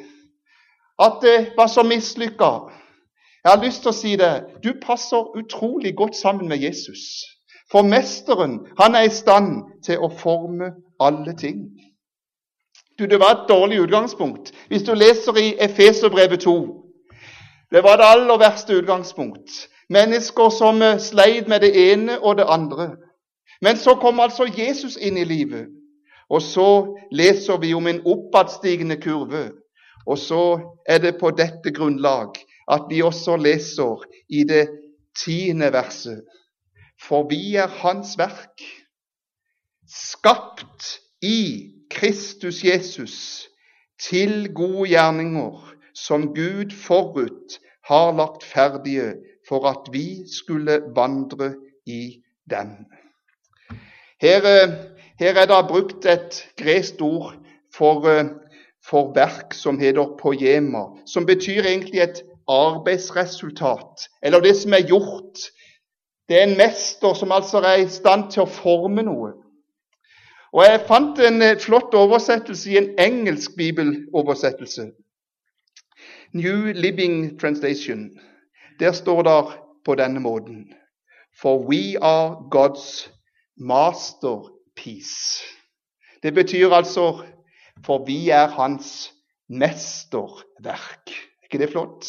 at 1.03 1.13
det 1.23 1.53
var 1.57 1.67
så 1.67 1.83
mislykka 1.83 2.51
Jeg 3.45 3.53
har 3.53 3.65
lyst 3.65 3.83
til 3.83 3.91
å 3.91 3.93
si 3.93 4.17
det. 4.17 4.45
Du 4.65 4.73
passer 4.81 5.37
utrolig 5.37 5.97
godt 5.97 6.17
sammen 6.17 6.49
med 6.49 6.63
Jesus. 6.65 6.99
For 7.71 7.83
Mesteren 7.83 8.61
han 8.81 8.95
er 8.95 9.05
i 9.05 9.13
stand 9.13 9.83
til 9.85 10.01
å 10.01 10.09
forme 10.09 10.71
alle 11.01 11.37
ting. 11.37 11.59
Du, 12.99 13.05
Det 13.07 13.21
var 13.21 13.31
et 13.31 13.49
dårlig 13.49 13.81
utgangspunkt. 13.81 14.53
Hvis 14.69 14.83
du 14.83 14.95
leser 14.95 15.37
i 15.37 15.55
Efeserbrevet 15.61 16.41
2 16.41 16.57
Det 17.71 17.83
var 17.83 17.97
det 17.97 18.07
aller 18.07 18.39
verste 18.39 18.75
utgangspunkt. 18.75 19.69
Mennesker 19.91 20.49
som 20.49 20.83
eh, 20.83 20.99
sleit 20.99 21.49
med 21.49 21.61
det 21.61 21.93
ene 21.93 22.21
og 22.21 22.37
det 22.37 22.45
andre. 22.49 22.97
Men 23.61 23.77
så 23.77 23.95
kom 23.95 24.21
altså 24.21 24.45
Jesus 24.59 24.97
inn 24.97 25.17
i 25.17 25.25
livet. 25.25 25.67
Og 26.35 26.43
så 26.43 26.69
leser 27.15 27.61
vi 27.63 27.75
om 27.77 27.87
en 27.87 28.03
oppadstigende 28.07 28.97
kurve. 29.03 29.45
Og 30.07 30.19
så 30.19 30.43
er 30.89 30.99
det 30.99 31.17
på 31.21 31.31
dette 31.31 31.73
grunnlag 31.73 32.35
at 32.73 32.87
vi 32.91 33.03
også 33.03 33.37
leser 33.37 34.05
i 34.29 34.45
det 34.49 34.69
tiende 35.25 35.73
verset. 35.73 36.25
For 37.01 37.29
vi 37.29 37.57
er 37.61 37.69
Hans 37.69 38.17
verk, 38.19 38.65
skapt 39.89 40.99
i 41.23 41.71
Kristus 41.91 42.65
Jesus 42.65 43.49
til 44.01 44.49
gode 44.55 44.89
gjerninger 44.89 45.75
som 45.95 46.33
Gud 46.35 46.73
forut 46.75 47.59
har 47.87 48.13
lagt 48.17 48.45
ferdige 48.45 49.15
for 49.49 49.69
at 49.69 49.93
vi 49.93 50.25
skulle 50.41 50.81
vandre 50.97 51.55
i 51.87 52.23
dem. 52.51 52.73
Her, 54.21 54.41
eh, 54.45 54.73
her 55.19 55.35
er 55.35 55.47
det 55.47 55.69
brukt 55.69 56.07
et 56.07 56.45
gresk 56.57 56.95
ord 57.01 57.35
for, 57.75 58.09
eh, 58.09 58.25
for 58.85 59.13
verk 59.15 59.55
som 59.55 59.79
heter 59.79 60.17
poema, 60.19 60.87
som 61.07 61.27
betyr 61.27 61.63
egentlig 61.63 62.01
et 62.03 62.23
arbeidsresultat, 62.49 64.09
eller 64.23 64.41
det 64.41 64.57
som 64.57 64.73
er 64.73 64.87
gjort. 64.89 65.39
Det 66.29 66.39
er 66.39 66.43
en 66.43 66.57
mester 66.57 67.15
som 67.15 67.33
altså 67.33 67.59
er 67.59 67.85
i 67.85 67.89
stand 67.89 68.31
til 68.33 68.43
å 68.43 68.51
forme 68.51 69.03
noe. 69.03 69.33
Og 70.53 70.63
Jeg 70.65 70.85
fant 70.87 71.19
en 71.19 71.43
eh, 71.43 71.59
flott 71.59 71.95
oversettelse 71.95 72.71
i 72.71 72.79
en 72.79 72.91
engelsk 72.99 73.57
bibeloversettelse. 73.57 74.91
New 76.35 76.73
Living 76.73 77.39
Translation. 77.41 78.11
Der 78.81 78.93
står 78.93 79.23
det 79.23 79.45
på 79.85 79.95
denne 79.95 80.21
måten 80.21 80.73
For 81.43 81.59
we 81.59 81.97
are 82.01 82.37
God's 82.51 83.11
masterpiece. 84.75 85.43
Det 86.23 86.35
betyr 86.35 86.73
altså 86.73 87.25
for 87.85 88.05
vi 88.07 88.31
er 88.31 88.47
hans 88.47 89.13
mesterverk. 89.49 91.11
Er 91.11 91.45
ikke 91.45 91.59
det 91.59 91.71
flott? 91.71 92.07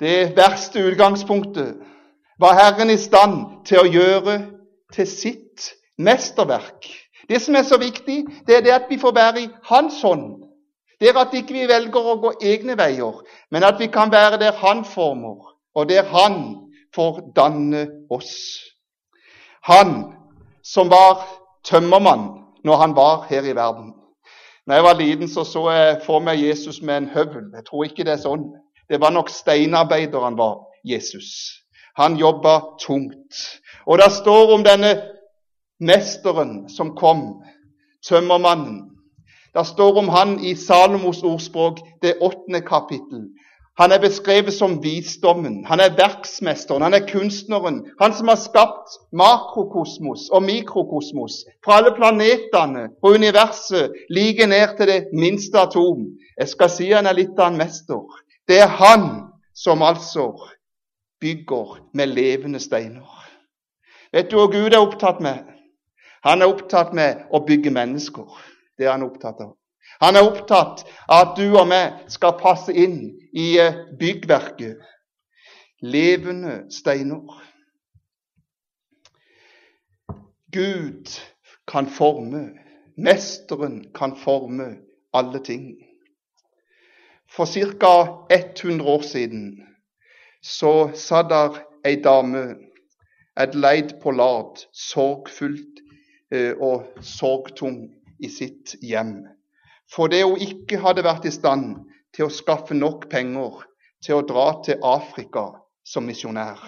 Det 0.00 0.36
verste 0.36 0.86
utgangspunktet 0.86 1.76
var 2.38 2.54
Herren 2.54 2.90
i 2.90 2.96
stand 2.96 3.66
til 3.66 3.78
å 3.78 3.86
gjøre 3.86 4.46
til 4.92 5.06
sitt 5.06 5.74
mesterverk. 5.98 6.88
Det 7.28 7.40
som 7.42 7.54
er 7.54 7.62
så 7.62 7.78
viktig, 7.78 8.24
det 8.46 8.56
er 8.56 8.60
det 8.60 8.72
at 8.72 8.88
vi 8.88 8.98
får 8.98 9.14
være 9.14 9.42
i 9.42 9.48
Hans 9.64 10.02
hånd. 10.02 10.42
Det 11.00 11.08
er 11.08 11.20
at 11.20 11.34
ikke 11.34 11.54
vi 11.54 11.68
velger 11.68 12.00
å 12.00 12.16
gå 12.20 12.32
egne 12.42 12.76
veier, 12.76 13.20
men 13.50 13.64
at 13.64 13.78
vi 13.78 13.86
kan 13.86 14.10
være 14.10 14.40
der 14.40 14.52
Han 14.52 14.84
former, 14.84 15.54
og 15.74 15.88
der 15.88 16.02
Han 16.02 16.56
får 16.94 17.20
danne 17.36 17.86
oss. 18.10 18.64
Han 19.62 20.19
som 20.70 20.90
var 20.90 21.24
tømmermann 21.66 22.28
når 22.64 22.76
han 22.76 22.96
var 22.96 23.26
her 23.30 23.42
i 23.42 23.56
verden. 23.56 23.94
Når 24.66 24.74
jeg 24.74 24.84
var 24.84 24.94
liten, 24.94 25.28
så 25.28 25.44
så 25.44 25.70
jeg 25.70 26.00
for 26.06 26.22
meg 26.22 26.42
Jesus 26.48 26.82
med 26.82 26.96
en 26.96 27.08
høvel. 27.14 27.48
Jeg 27.54 27.64
tror 27.66 27.84
ikke 27.84 28.04
det 28.06 28.12
er 28.12 28.22
sånn. 28.22 28.44
Det 28.90 29.00
var 29.00 29.10
nok 29.10 29.30
steinarbeider 29.32 30.22
han 30.22 30.38
var, 30.38 30.60
Jesus. 30.84 31.30
Han 31.98 32.18
jobba 32.20 32.60
tungt. 32.80 33.40
Og 33.86 33.98
det 33.98 34.12
står 34.12 34.54
om 34.54 34.64
denne 34.64 34.92
mesteren 35.80 36.68
som 36.70 36.94
kom, 36.96 37.40
tømmermannen. 38.06 38.84
Det 39.54 39.66
står 39.66 39.98
om 39.98 40.08
han 40.14 40.38
i 40.44 40.54
Salomos 40.54 41.24
ordspråk, 41.26 41.80
det 42.02 42.20
åttende 42.22 42.60
kapittel. 42.62 43.26
Han 43.80 43.92
er 43.92 44.00
beskrevet 44.02 44.52
som 44.52 44.74
visdommen, 44.82 45.62
han 45.64 45.80
er 45.80 45.94
verksmesteren, 45.96 46.82
han 46.84 46.94
er 46.94 47.06
kunstneren. 47.08 47.78
Han 48.00 48.12
som 48.12 48.28
har 48.28 48.36
skapt 48.36 48.98
makrokosmos 49.16 50.26
og 50.28 50.42
mikrokosmos 50.44 51.38
fra 51.64 51.78
alle 51.80 51.94
planetene 51.96 52.90
og 53.00 53.16
universet 53.16 53.94
like 54.12 54.46
ned 54.46 54.76
til 54.76 54.92
det 54.92 54.98
minste 55.16 55.56
atom. 55.58 56.10
Jeg 56.36 56.48
skal 56.52 56.70
si 56.74 56.90
han 56.92 57.08
er 57.08 57.16
litt 57.16 57.40
av 57.40 57.54
en 57.54 57.60
mester. 57.62 58.04
Det 58.48 58.60
er 58.60 58.68
han 58.68 59.06
som 59.56 59.82
altså 59.82 60.34
bygger 61.20 61.80
med 61.94 62.12
levende 62.12 62.60
steiner. 62.60 63.08
Vet 64.12 64.28
du 64.28 64.36
hva 64.36 64.50
Gud 64.52 64.74
er 64.74 64.82
opptatt 64.82 65.24
med? 65.24 65.40
Han 66.24 66.42
er 66.42 66.52
opptatt 66.52 66.92
med 66.92 67.24
å 67.32 67.40
bygge 67.48 67.72
mennesker. 67.72 68.28
Det 68.76 68.88
er 68.88 68.92
han 68.92 69.08
opptatt 69.08 69.40
av. 69.40 69.54
Han 70.00 70.16
er 70.16 70.24
opptatt 70.24 70.84
av 71.08 71.20
at 71.20 71.36
du 71.36 71.50
og 71.58 71.66
meg 71.68 72.06
skal 72.12 72.38
passe 72.40 72.72
inn 72.72 73.02
i 73.36 73.52
eh, 73.60 73.82
byggverket. 74.00 74.80
Levende 75.80 76.62
steiner. 76.72 77.36
Gud 80.52 81.12
kan 81.68 81.86
forme, 81.86 82.50
mesteren 82.96 83.82
kan 83.94 84.16
forme 84.16 84.70
alle 85.12 85.40
ting. 85.44 85.76
For 87.30 87.46
ca. 87.46 88.26
100 88.30 88.82
år 88.82 89.02
siden 89.02 89.44
så 90.42 90.90
satt 90.94 91.30
der 91.30 91.60
ei 91.84 92.00
dame, 92.02 92.56
Adelaide 93.36 94.00
Pollard, 94.02 94.64
sorgfullt 94.72 95.84
eh, 96.32 96.56
og 96.56 96.88
sorgtung 97.00 97.84
i 98.18 98.28
sitt 98.28 98.74
hjem 98.82 99.20
fordi 99.94 100.22
hun 100.22 100.40
ikke 100.40 100.78
hadde 100.82 101.04
vært 101.04 101.26
i 101.26 101.34
stand 101.34 101.74
til 102.14 102.26
å 102.26 102.34
skaffe 102.34 102.76
nok 102.76 103.08
penger 103.10 103.64
til 104.04 104.18
å 104.18 104.26
dra 104.26 104.46
til 104.64 104.80
Afrika 104.86 105.50
som 105.86 106.06
misjonær. 106.06 106.60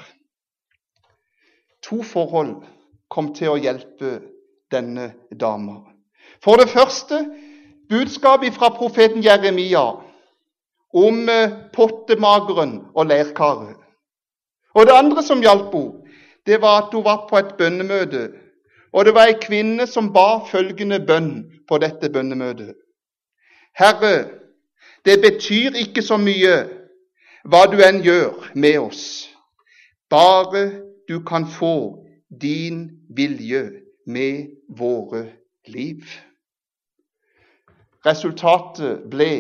To 1.87 2.03
forhold 2.07 2.63
kom 3.11 3.33
til 3.37 3.55
å 3.55 3.61
hjelpe 3.61 4.21
denne 4.73 5.13
dama. 5.39 5.83
For 6.43 6.59
det 6.59 6.71
første 6.73 7.25
budskapet 7.91 8.55
fra 8.57 8.71
profeten 8.75 9.23
Jeremia 9.25 9.85
om 10.93 11.29
eh, 11.29 11.55
pottemageren 11.75 12.79
og 12.95 13.09
leirkaret. 13.09 13.79
Og 14.75 14.87
det 14.89 14.97
andre 14.97 15.25
som 15.25 15.43
hjalp 15.45 15.75
henne, 15.75 15.99
det 16.47 16.59
var 16.63 16.81
at 16.81 16.95
hun 16.95 17.05
var 17.05 17.27
på 17.29 17.39
et 17.39 17.53
bønnemøte. 17.59 18.33
Og 18.93 19.05
det 19.07 19.13
var 19.15 19.31
ei 19.31 19.37
kvinne 19.39 19.87
som 19.87 20.11
ba 20.13 20.43
følgende 20.49 20.99
bønn 21.07 21.31
på 21.69 21.79
dette 21.79 22.11
bønnemøtet. 22.13 22.75
Herre, 23.75 24.31
det 25.05 25.21
betyr 25.21 25.77
ikke 25.81 26.03
så 26.03 26.19
mye 26.21 26.57
hva 27.49 27.65
du 27.71 27.81
enn 27.83 28.03
gjør 28.05 28.53
med 28.55 28.79
oss, 28.79 29.05
bare 30.11 30.69
du 31.09 31.19
kan 31.27 31.47
få 31.49 32.05
din 32.29 32.85
vilje 33.17 33.65
med 34.07 34.53
våre 34.69 35.25
liv. 35.67 36.05
Resultatet 38.07 39.07
ble 39.11 39.33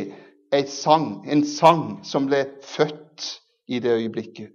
en 0.53 0.66
sang, 0.68 1.07
en 1.31 1.45
sang 1.47 1.85
som 2.07 2.27
ble 2.31 2.45
født 2.62 3.29
i 3.68 3.81
det 3.83 3.97
øyeblikket. 4.01 4.53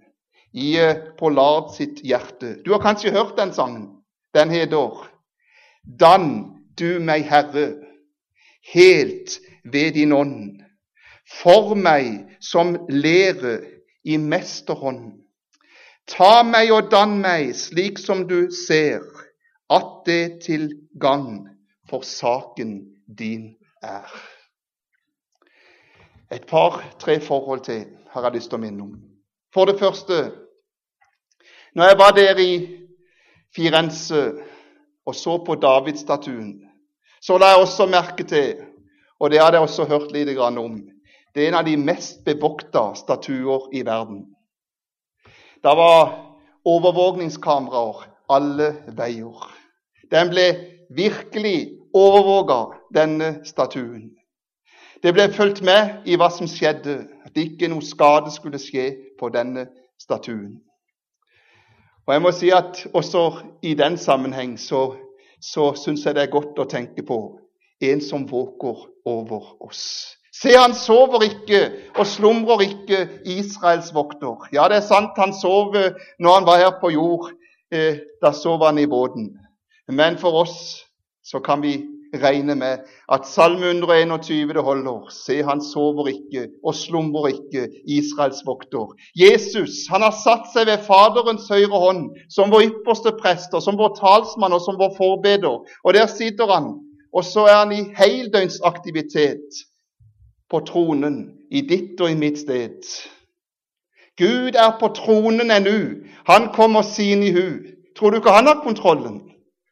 I 0.52 0.76
eh, 0.80 1.00
Pollard 1.18 1.74
sitt 1.76 2.00
hjerte. 2.00 2.56
Du 2.64 2.72
har 2.72 2.80
kanskje 2.80 3.12
hørt 3.12 3.36
den 3.36 3.52
sangen. 3.52 3.98
Den 4.34 4.50
heter 4.50 5.08
Dann 6.00 6.64
du 6.78 7.00
meg, 7.00 7.24
Herre, 7.28 7.74
helt 8.72 9.40
ved 9.72 9.92
din 9.92 10.12
ånd. 10.12 10.60
For 11.42 11.74
meg 11.74 12.38
som 12.40 12.76
lære 12.88 13.60
i 14.04 14.16
mesterhånd. 14.16 15.12
Ta 16.08 16.42
meg 16.42 16.72
og 16.72 16.88
dann 16.90 17.18
meg 17.20 17.52
slik 17.56 17.98
som 18.00 18.24
du 18.28 18.48
ser, 18.66 19.04
at 19.68 19.90
det 20.06 20.40
til 20.46 20.70
gagn 21.00 21.44
for 21.90 22.00
saken 22.00 22.80
din 23.18 23.54
er. 23.82 24.08
Et 26.32 26.44
par-tre 26.46 27.20
forhold 27.20 27.60
til 27.64 27.84
har 28.10 28.22
jeg 28.22 28.38
lyst 28.38 28.50
til 28.50 28.56
å 28.56 28.64
minne 28.64 28.84
om. 28.84 28.94
For 29.52 29.68
det 29.68 29.78
første 29.80 30.30
når 31.78 31.84
jeg 31.84 31.98
var 31.98 32.10
der 32.10 32.38
i 32.38 32.52
Firenze 33.54 34.32
og 35.06 35.14
så 35.14 35.38
på 35.44 35.54
Davidstatuen, 35.54 36.62
så 37.22 37.38
la 37.38 37.52
jeg 37.52 37.60
også 37.62 37.86
merke 37.86 38.24
til 38.24 38.56
og 39.20 39.30
det 39.30 39.40
hadde 39.42 39.58
jeg 39.58 39.66
også 39.66 39.84
hørt 39.84 40.12
lite 40.12 40.34
grann 40.34 40.58
om. 40.58 40.80
Det 41.34 41.44
er 41.44 41.48
en 41.48 41.60
av 41.60 41.66
de 41.66 41.76
mest 41.76 42.24
bevokta 42.24 42.94
statuer 42.94 43.68
i 43.74 43.82
verden. 43.86 44.24
Det 45.62 45.74
var 45.76 46.14
overvåkningskameraer 46.64 48.04
alle 48.30 48.68
veier. 48.96 49.48
Den 50.10 50.30
ble 50.30 50.46
virkelig 50.94 51.78
overvåka, 51.94 52.78
denne 52.94 53.40
statuen. 53.44 54.10
Det 55.02 55.12
ble 55.14 55.28
fulgt 55.32 55.60
med 55.62 56.06
i 56.06 56.16
hva 56.18 56.30
som 56.32 56.48
skjedde, 56.48 57.04
at 57.26 57.36
ikke 57.36 57.68
noe 57.70 57.84
skade 57.84 58.32
skulle 58.34 58.58
skje 58.58 58.88
på 59.20 59.28
denne 59.34 59.68
statuen. 60.00 60.56
Og 62.06 62.14
jeg 62.14 62.22
må 62.24 62.32
si 62.32 62.50
at 62.50 62.86
Også 62.94 63.42
i 63.62 63.74
den 63.74 63.98
sammenheng 63.98 64.58
så, 64.58 64.96
så 65.40 65.74
syns 65.74 66.06
jeg 66.06 66.14
det 66.14 66.22
er 66.22 66.32
godt 66.32 66.58
å 66.58 66.64
tenke 66.64 67.02
på 67.02 67.38
en 67.80 68.00
som 68.00 68.26
våker 68.26 68.86
over 69.04 69.62
oss. 69.62 70.14
Se, 70.42 70.52
han 70.54 70.74
sover 70.74 71.24
ikke 71.26 71.60
og 71.98 72.06
slumrer 72.06 72.62
ikke, 72.68 73.04
Israels 73.26 73.90
vokter. 73.94 74.46
Ja, 74.54 74.68
det 74.70 74.82
er 74.82 74.86
sant, 74.86 75.18
han 75.18 75.34
sov 75.34 75.74
når 76.18 76.34
han 76.34 76.46
var 76.46 76.62
her 76.62 76.74
på 76.80 76.92
jord. 76.94 77.30
Eh, 77.74 78.00
da 78.22 78.32
sov 78.32 78.62
han 78.64 78.78
i 78.78 78.86
båten. 78.86 79.32
Men 79.88 80.18
for 80.18 80.44
oss 80.44 80.84
så 81.24 81.40
kan 81.44 81.62
vi 81.62 81.74
regne 82.16 82.54
med 82.56 82.86
at 83.12 83.26
Salme 83.28 83.66
121 83.66 84.54
det 84.54 84.62
holder. 84.64 85.08
Se, 85.12 85.42
han 85.42 85.60
sover 85.60 86.08
ikke 86.08 86.46
og 86.64 86.74
slumrer 86.74 87.34
ikke, 87.34 87.68
Israels 87.84 88.40
vokter. 88.46 88.94
Jesus 89.18 89.84
han 89.92 90.06
har 90.06 90.14
satt 90.16 90.48
seg 90.54 90.70
ved 90.70 90.86
Faderens 90.86 91.48
høyre 91.52 91.82
hånd 91.82 92.08
som 92.32 92.52
vår 92.52 92.70
ypperste 92.70 93.12
prester, 93.20 93.60
som 93.60 93.76
vår 93.80 93.96
talsmann 93.98 94.56
og 94.56 94.64
som 94.64 94.80
vår 94.80 94.94
forbeder. 94.96 95.64
Og 95.84 95.94
der 95.94 96.08
sitter 96.08 96.48
han 96.52 96.76
og 97.18 97.24
så 97.24 97.48
er 97.50 97.56
han 97.64 97.72
i 97.72 97.82
heldøgnsaktivitet 97.98 99.62
på 100.50 100.60
tronen 100.66 101.16
i 101.50 101.64
ditt 101.66 102.00
og 102.00 102.12
i 102.12 102.18
mitt 102.18 102.38
sted. 102.38 102.76
Gud 104.18 104.54
er 104.54 104.76
på 104.78 104.90
tronen 104.94 105.50
ennå. 105.50 105.78
Han 106.30 106.52
kommer 106.54 106.82
sin 106.86 107.22
i 107.26 107.32
hu. 107.34 107.48
Tror 107.98 108.10
du 108.10 108.20
ikke 108.20 108.34
han 108.34 108.46
har 108.46 108.62
kontrollen? 108.62 109.20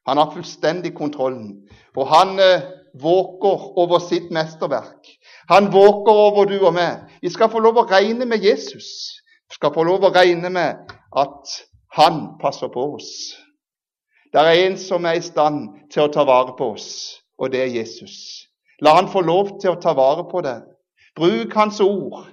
Han 0.09 0.19
har 0.19 0.33
fullstendig 0.35 0.95
kontrollen. 0.95 1.69
Og 1.97 2.11
han 2.11 2.39
eh, 2.43 2.67
våker 3.03 3.79
over 3.79 4.03
sitt 4.03 4.31
mesterverk. 4.35 5.07
Han 5.49 5.71
våker 5.73 6.13
over 6.27 6.45
du 6.51 6.59
og 6.59 6.75
meg. 6.75 7.05
Vi 7.23 7.31
skal 7.31 7.51
få 7.51 7.63
lov 7.63 7.79
å 7.79 7.87
regne 7.91 8.27
med 8.27 8.43
Jesus. 8.43 8.89
Vi 9.47 9.59
skal 9.59 9.75
få 9.75 9.87
lov 9.87 10.07
å 10.07 10.15
regne 10.15 10.51
med 10.51 10.91
at 11.17 11.55
han 11.95 12.25
passer 12.43 12.75
på 12.75 12.89
oss. 12.97 13.13
Det 14.33 14.43
er 14.43 14.65
en 14.67 14.79
som 14.79 15.07
er 15.07 15.21
i 15.21 15.23
stand 15.23 15.69
til 15.95 16.07
å 16.07 16.11
ta 16.13 16.27
vare 16.27 16.59
på 16.59 16.73
oss 16.75 16.91
og 17.39 17.53
det 17.53 17.63
er 17.63 17.75
Jesus. 17.75 18.47
La 18.81 18.95
han 18.97 19.09
få 19.13 19.23
lov 19.25 19.57
til 19.61 19.73
å 19.73 19.81
ta 19.81 19.95
vare 19.97 20.27
på 20.31 20.43
deg. 20.45 20.65
Bruk 21.17 21.55
hans 21.57 21.81
ord. 21.81 22.27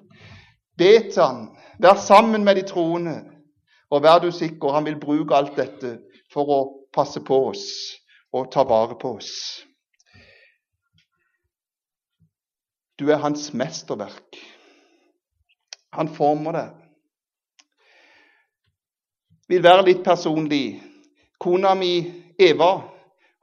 Be 0.78 0.94
til 1.10 1.22
han. 1.22 1.46
Vær 1.80 2.00
sammen 2.00 2.44
med 2.44 2.60
de 2.60 2.66
troende. 2.68 3.18
Og 3.92 4.04
vær 4.04 4.20
du 4.24 4.32
sikker, 4.32 4.74
han 4.74 4.86
vil 4.86 5.00
bruke 5.00 5.36
alt 5.36 5.56
dette 5.60 5.98
for 6.34 6.50
å 6.50 6.62
passe 6.94 7.22
på 7.24 7.38
oss 7.52 7.68
og 8.34 8.50
ta 8.52 8.64
vare 8.66 8.98
på 9.00 9.16
oss. 9.20 9.34
Du 13.00 13.10
er 13.12 13.22
hans 13.22 13.52
mesterverk. 13.54 14.40
Han 15.94 16.10
former 16.10 16.58
deg. 16.58 16.72
Vil 19.50 19.64
være 19.64 19.86
litt 19.86 20.04
personlig. 20.06 20.82
Kona 21.40 21.74
mi 21.78 21.98
Eva 22.40 22.74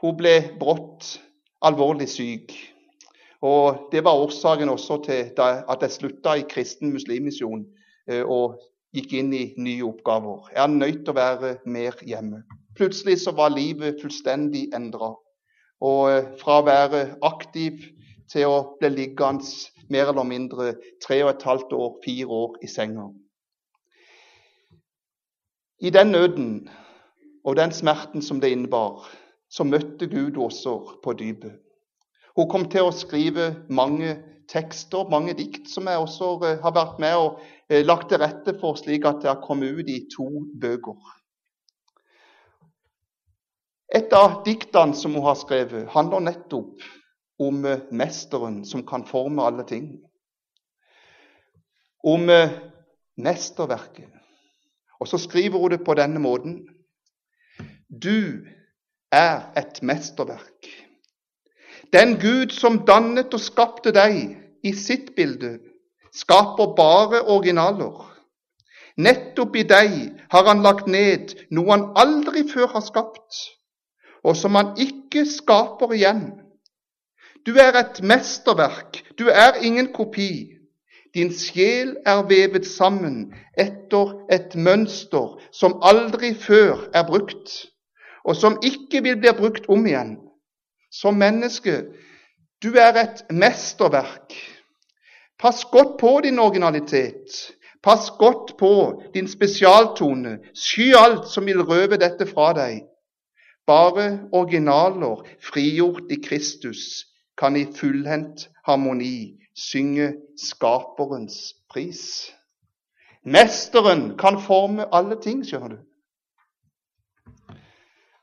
hun 0.00 0.16
ble 0.16 0.34
brått 0.58 1.18
alvorlig 1.62 2.08
syk. 2.08 2.54
Og 3.40 3.88
Det 3.92 4.04
var 4.04 4.20
årsaken 4.20 4.68
også 4.68 5.02
til 5.04 5.32
at 5.40 5.82
jeg 5.82 5.90
slutta 5.90 6.34
i 6.36 6.44
kristen 6.48 6.92
muslimmisjon 6.92 7.64
eh, 8.08 8.24
og 8.24 8.60
gikk 8.92 9.14
inn 9.16 9.32
i 9.32 9.44
nye 9.56 9.84
oppgaver. 9.86 10.50
Jeg 10.52 10.62
er 10.62 10.74
nødt 10.74 11.04
til 11.04 11.14
å 11.14 11.20
være 11.20 11.54
mer 11.64 11.96
hjemme. 12.04 12.42
Plutselig 12.76 13.20
så 13.22 13.32
var 13.32 13.54
livet 13.54 14.00
fullstendig 14.02 14.68
endra. 14.76 15.14
Og 15.80 16.10
eh, 16.10 16.28
fra 16.42 16.60
å 16.60 16.66
være 16.68 17.06
aktiv 17.22 17.86
til 18.30 18.46
å 18.50 18.58
bli 18.80 18.92
liggende 18.92 19.46
mer 19.90 20.12
eller 20.12 20.26
mindre 20.26 20.74
tre 21.02 21.22
og 21.24 21.32
et 21.32 21.46
halvt 21.48 21.72
år, 21.72 21.96
fire 22.04 22.28
år 22.42 22.60
i 22.62 22.68
senga. 22.70 23.08
I 25.80 25.90
den 25.90 26.12
nøden 26.12 26.68
og 27.44 27.56
den 27.56 27.72
smerten 27.72 28.22
som 28.22 28.40
det 28.40 28.52
innebar, 28.52 29.08
så 29.50 29.66
møtte 29.66 30.06
Gud 30.06 30.38
også 30.38 30.76
på 31.02 31.14
dypet. 31.18 31.58
Hun 32.36 32.48
kom 32.50 32.68
til 32.70 32.86
å 32.86 32.94
skrive 32.94 33.50
mange 33.68 34.14
tekster, 34.50 35.08
mange 35.10 35.34
dikt, 35.38 35.68
som 35.70 35.88
jeg 35.90 36.02
også 36.02 36.30
eh, 36.46 36.58
har 36.62 36.74
vært 36.74 37.00
med 37.02 37.16
og 37.18 37.40
eh, 37.70 37.82
lagt 37.86 38.10
til 38.10 38.20
rette 38.22 38.54
for, 38.60 38.78
slik 38.78 39.06
at 39.08 39.22
det 39.22 39.30
har 39.30 39.42
kommet 39.44 39.74
ut 39.78 39.90
i 39.90 40.04
to 40.10 40.28
bøker. 40.62 40.98
Et 43.94 44.12
av 44.14 44.40
diktene 44.46 44.94
som 44.94 45.16
hun 45.18 45.26
har 45.26 45.38
skrevet, 45.38 45.88
handler 45.90 46.22
nettopp 46.26 46.86
om 47.42 47.64
eh, 47.66 47.82
mesteren 47.90 48.62
som 48.66 48.86
kan 48.86 49.06
forme 49.06 49.46
alle 49.46 49.66
ting. 49.66 49.92
Om 52.06 52.30
mesterverket. 53.20 54.08
Og 55.04 55.08
så 55.10 55.18
skriver 55.20 55.60
hun 55.60 55.74
det 55.74 55.82
på 55.84 55.92
denne 55.98 56.22
måten. 56.22 56.62
Du 57.92 58.46
er 59.12 59.50
et 59.56 59.82
mesterverk. 59.82 60.68
Den 61.92 62.20
Gud 62.20 62.52
som 62.54 62.84
dannet 62.86 63.34
og 63.34 63.42
skapte 63.42 63.90
deg 63.94 64.36
i 64.62 64.72
sitt 64.76 65.14
bilde, 65.16 65.58
skaper 66.14 66.74
bare 66.76 67.22
originaler. 67.26 68.06
Nettopp 68.96 69.56
i 69.56 69.64
deg 69.66 69.96
har 70.30 70.46
han 70.46 70.62
lagt 70.62 70.86
ned 70.90 71.34
noe 71.50 71.72
han 71.72 71.88
aldri 71.98 72.44
før 72.50 72.70
har 72.74 72.84
skapt, 72.86 73.42
og 74.22 74.36
som 74.36 74.58
han 74.58 74.74
ikke 74.78 75.24
skaper 75.26 75.94
igjen. 75.96 76.24
Du 77.46 77.56
er 77.56 77.74
et 77.80 78.02
mesterverk, 78.04 79.00
du 79.18 79.30
er 79.32 79.62
ingen 79.64 79.92
kopi. 79.96 80.56
Din 81.14 81.32
sjel 81.34 81.96
er 82.06 82.22
vevet 82.28 82.68
sammen 82.68 83.32
etter 83.58 84.12
et 84.30 84.54
mønster 84.54 85.40
som 85.50 85.80
aldri 85.82 86.34
før 86.38 86.84
er 86.94 87.06
brukt, 87.08 87.50
og 88.30 88.36
som 88.38 88.60
ikke 88.62 89.02
vil 89.02 89.18
bli 89.18 89.32
brukt 89.34 89.66
om 89.68 89.86
igjen 89.86 90.14
som 90.90 91.18
menneske. 91.18 91.84
Du 92.62 92.76
er 92.78 92.94
et 93.00 93.24
mesterverk. 93.30 94.34
Pass 95.38 95.64
godt 95.64 95.96
på 96.00 96.20
din 96.24 96.38
originalitet. 96.38 97.54
Pass 97.82 98.10
godt 98.18 98.56
på 98.58 99.02
din 99.14 99.28
spesialtone. 99.28 100.38
Sky 100.54 100.92
alt 100.96 101.30
som 101.32 101.46
vil 101.46 101.62
røve 101.62 101.96
dette 101.96 102.26
fra 102.28 102.52
deg. 102.52 102.82
Bare 103.66 104.28
originaler 104.32 105.24
frigjort 105.42 106.10
i 106.10 106.20
Kristus 106.22 107.06
kan 107.38 107.56
i 107.56 107.64
fullhendt 107.64 108.50
harmoni 108.66 109.40
synge 109.56 110.12
Skaperens 110.36 111.54
pris. 111.70 112.32
Mesteren 113.24 114.16
kan 114.18 114.40
forme 114.42 114.86
alle 114.92 115.16
ting, 115.22 115.44
skjønner 115.46 115.76
du. 115.76 115.78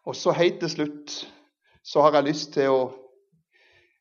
Og 0.08 0.16
så 0.16 0.32
helt 0.32 0.60
til 0.60 0.70
slutt 0.72 1.16
så 1.84 2.02
har 2.02 2.16
jeg 2.16 2.30
lyst 2.30 2.54
til 2.56 2.72
å 2.72 2.84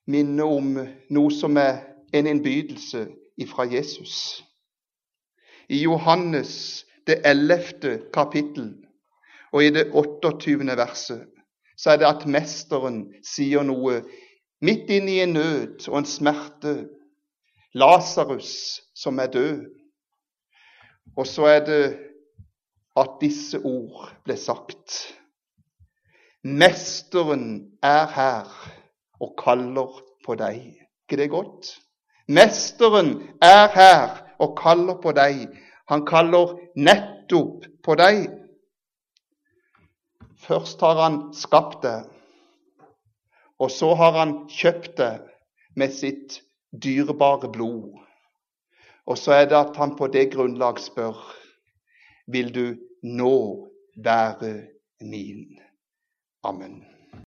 minne 0.06 0.44
om 0.46 0.76
noe 1.10 1.32
som 1.34 1.58
er 1.58 1.80
en 2.14 2.28
innbydelse 2.30 3.08
fra 3.50 3.66
Jesus. 3.66 4.44
I 5.68 5.82
Johannes 5.82 6.86
det 7.06 7.18
11. 7.26 8.06
kapittel 8.14 8.70
og 9.50 9.64
i 9.64 9.72
det 9.74 9.88
28. 9.90 10.76
verset 10.78 11.26
så 11.76 11.90
er 11.90 12.00
det 12.00 12.08
at 12.08 12.26
Mesteren 12.30 13.02
sier 13.26 13.66
noe 13.66 13.98
midt 14.62 14.90
inne 14.94 15.12
i 15.12 15.20
en 15.26 15.34
nød 15.36 15.88
og 15.90 15.98
en 16.00 16.08
smerte. 16.08 16.76
Lasarus 17.76 18.80
som 18.96 19.18
er 19.18 19.28
død. 19.34 19.66
Og 21.16 21.26
så 21.26 21.50
er 21.50 21.64
det 21.66 21.84
at 22.96 23.18
disse 23.20 23.58
ord 23.60 24.06
ble 24.24 24.36
sagt. 24.40 25.02
Mesteren 26.46 27.72
er 27.82 28.06
her 28.14 28.50
og 29.20 29.32
kaller 29.40 29.96
på 30.22 30.36
deg. 30.38 30.60
ikke 31.02 31.18
det 31.18 31.30
godt? 31.30 31.72
Mesteren 32.28 33.08
er 33.42 33.66
her 33.74 34.20
og 34.38 34.54
kaller 34.58 35.00
på 35.02 35.10
deg. 35.16 35.48
Han 35.90 36.04
kaller 36.06 36.54
nettopp 36.78 37.66
på 37.82 37.98
deg. 37.98 38.28
Først 40.46 40.80
har 40.86 41.02
han 41.02 41.18
skapt 41.34 41.82
det, 41.82 42.04
og 43.58 43.70
så 43.70 43.94
har 43.98 44.14
han 44.20 44.38
kjøpt 44.46 44.96
det 45.02 45.14
med 45.74 45.90
sitt 45.90 46.40
dyrebare 46.70 47.50
blod. 47.50 47.98
Og 49.06 49.18
så 49.18 49.32
er 49.40 49.50
det 49.50 49.58
at 49.58 49.76
han 49.76 49.96
på 49.98 50.06
det 50.06 50.28
grunnlag 50.34 50.78
spør 50.78 51.18
vil 52.30 52.54
du 52.54 52.66
nå 53.02 53.36
være 54.04 54.54
min. 55.00 55.65
Amen. 56.44 56.86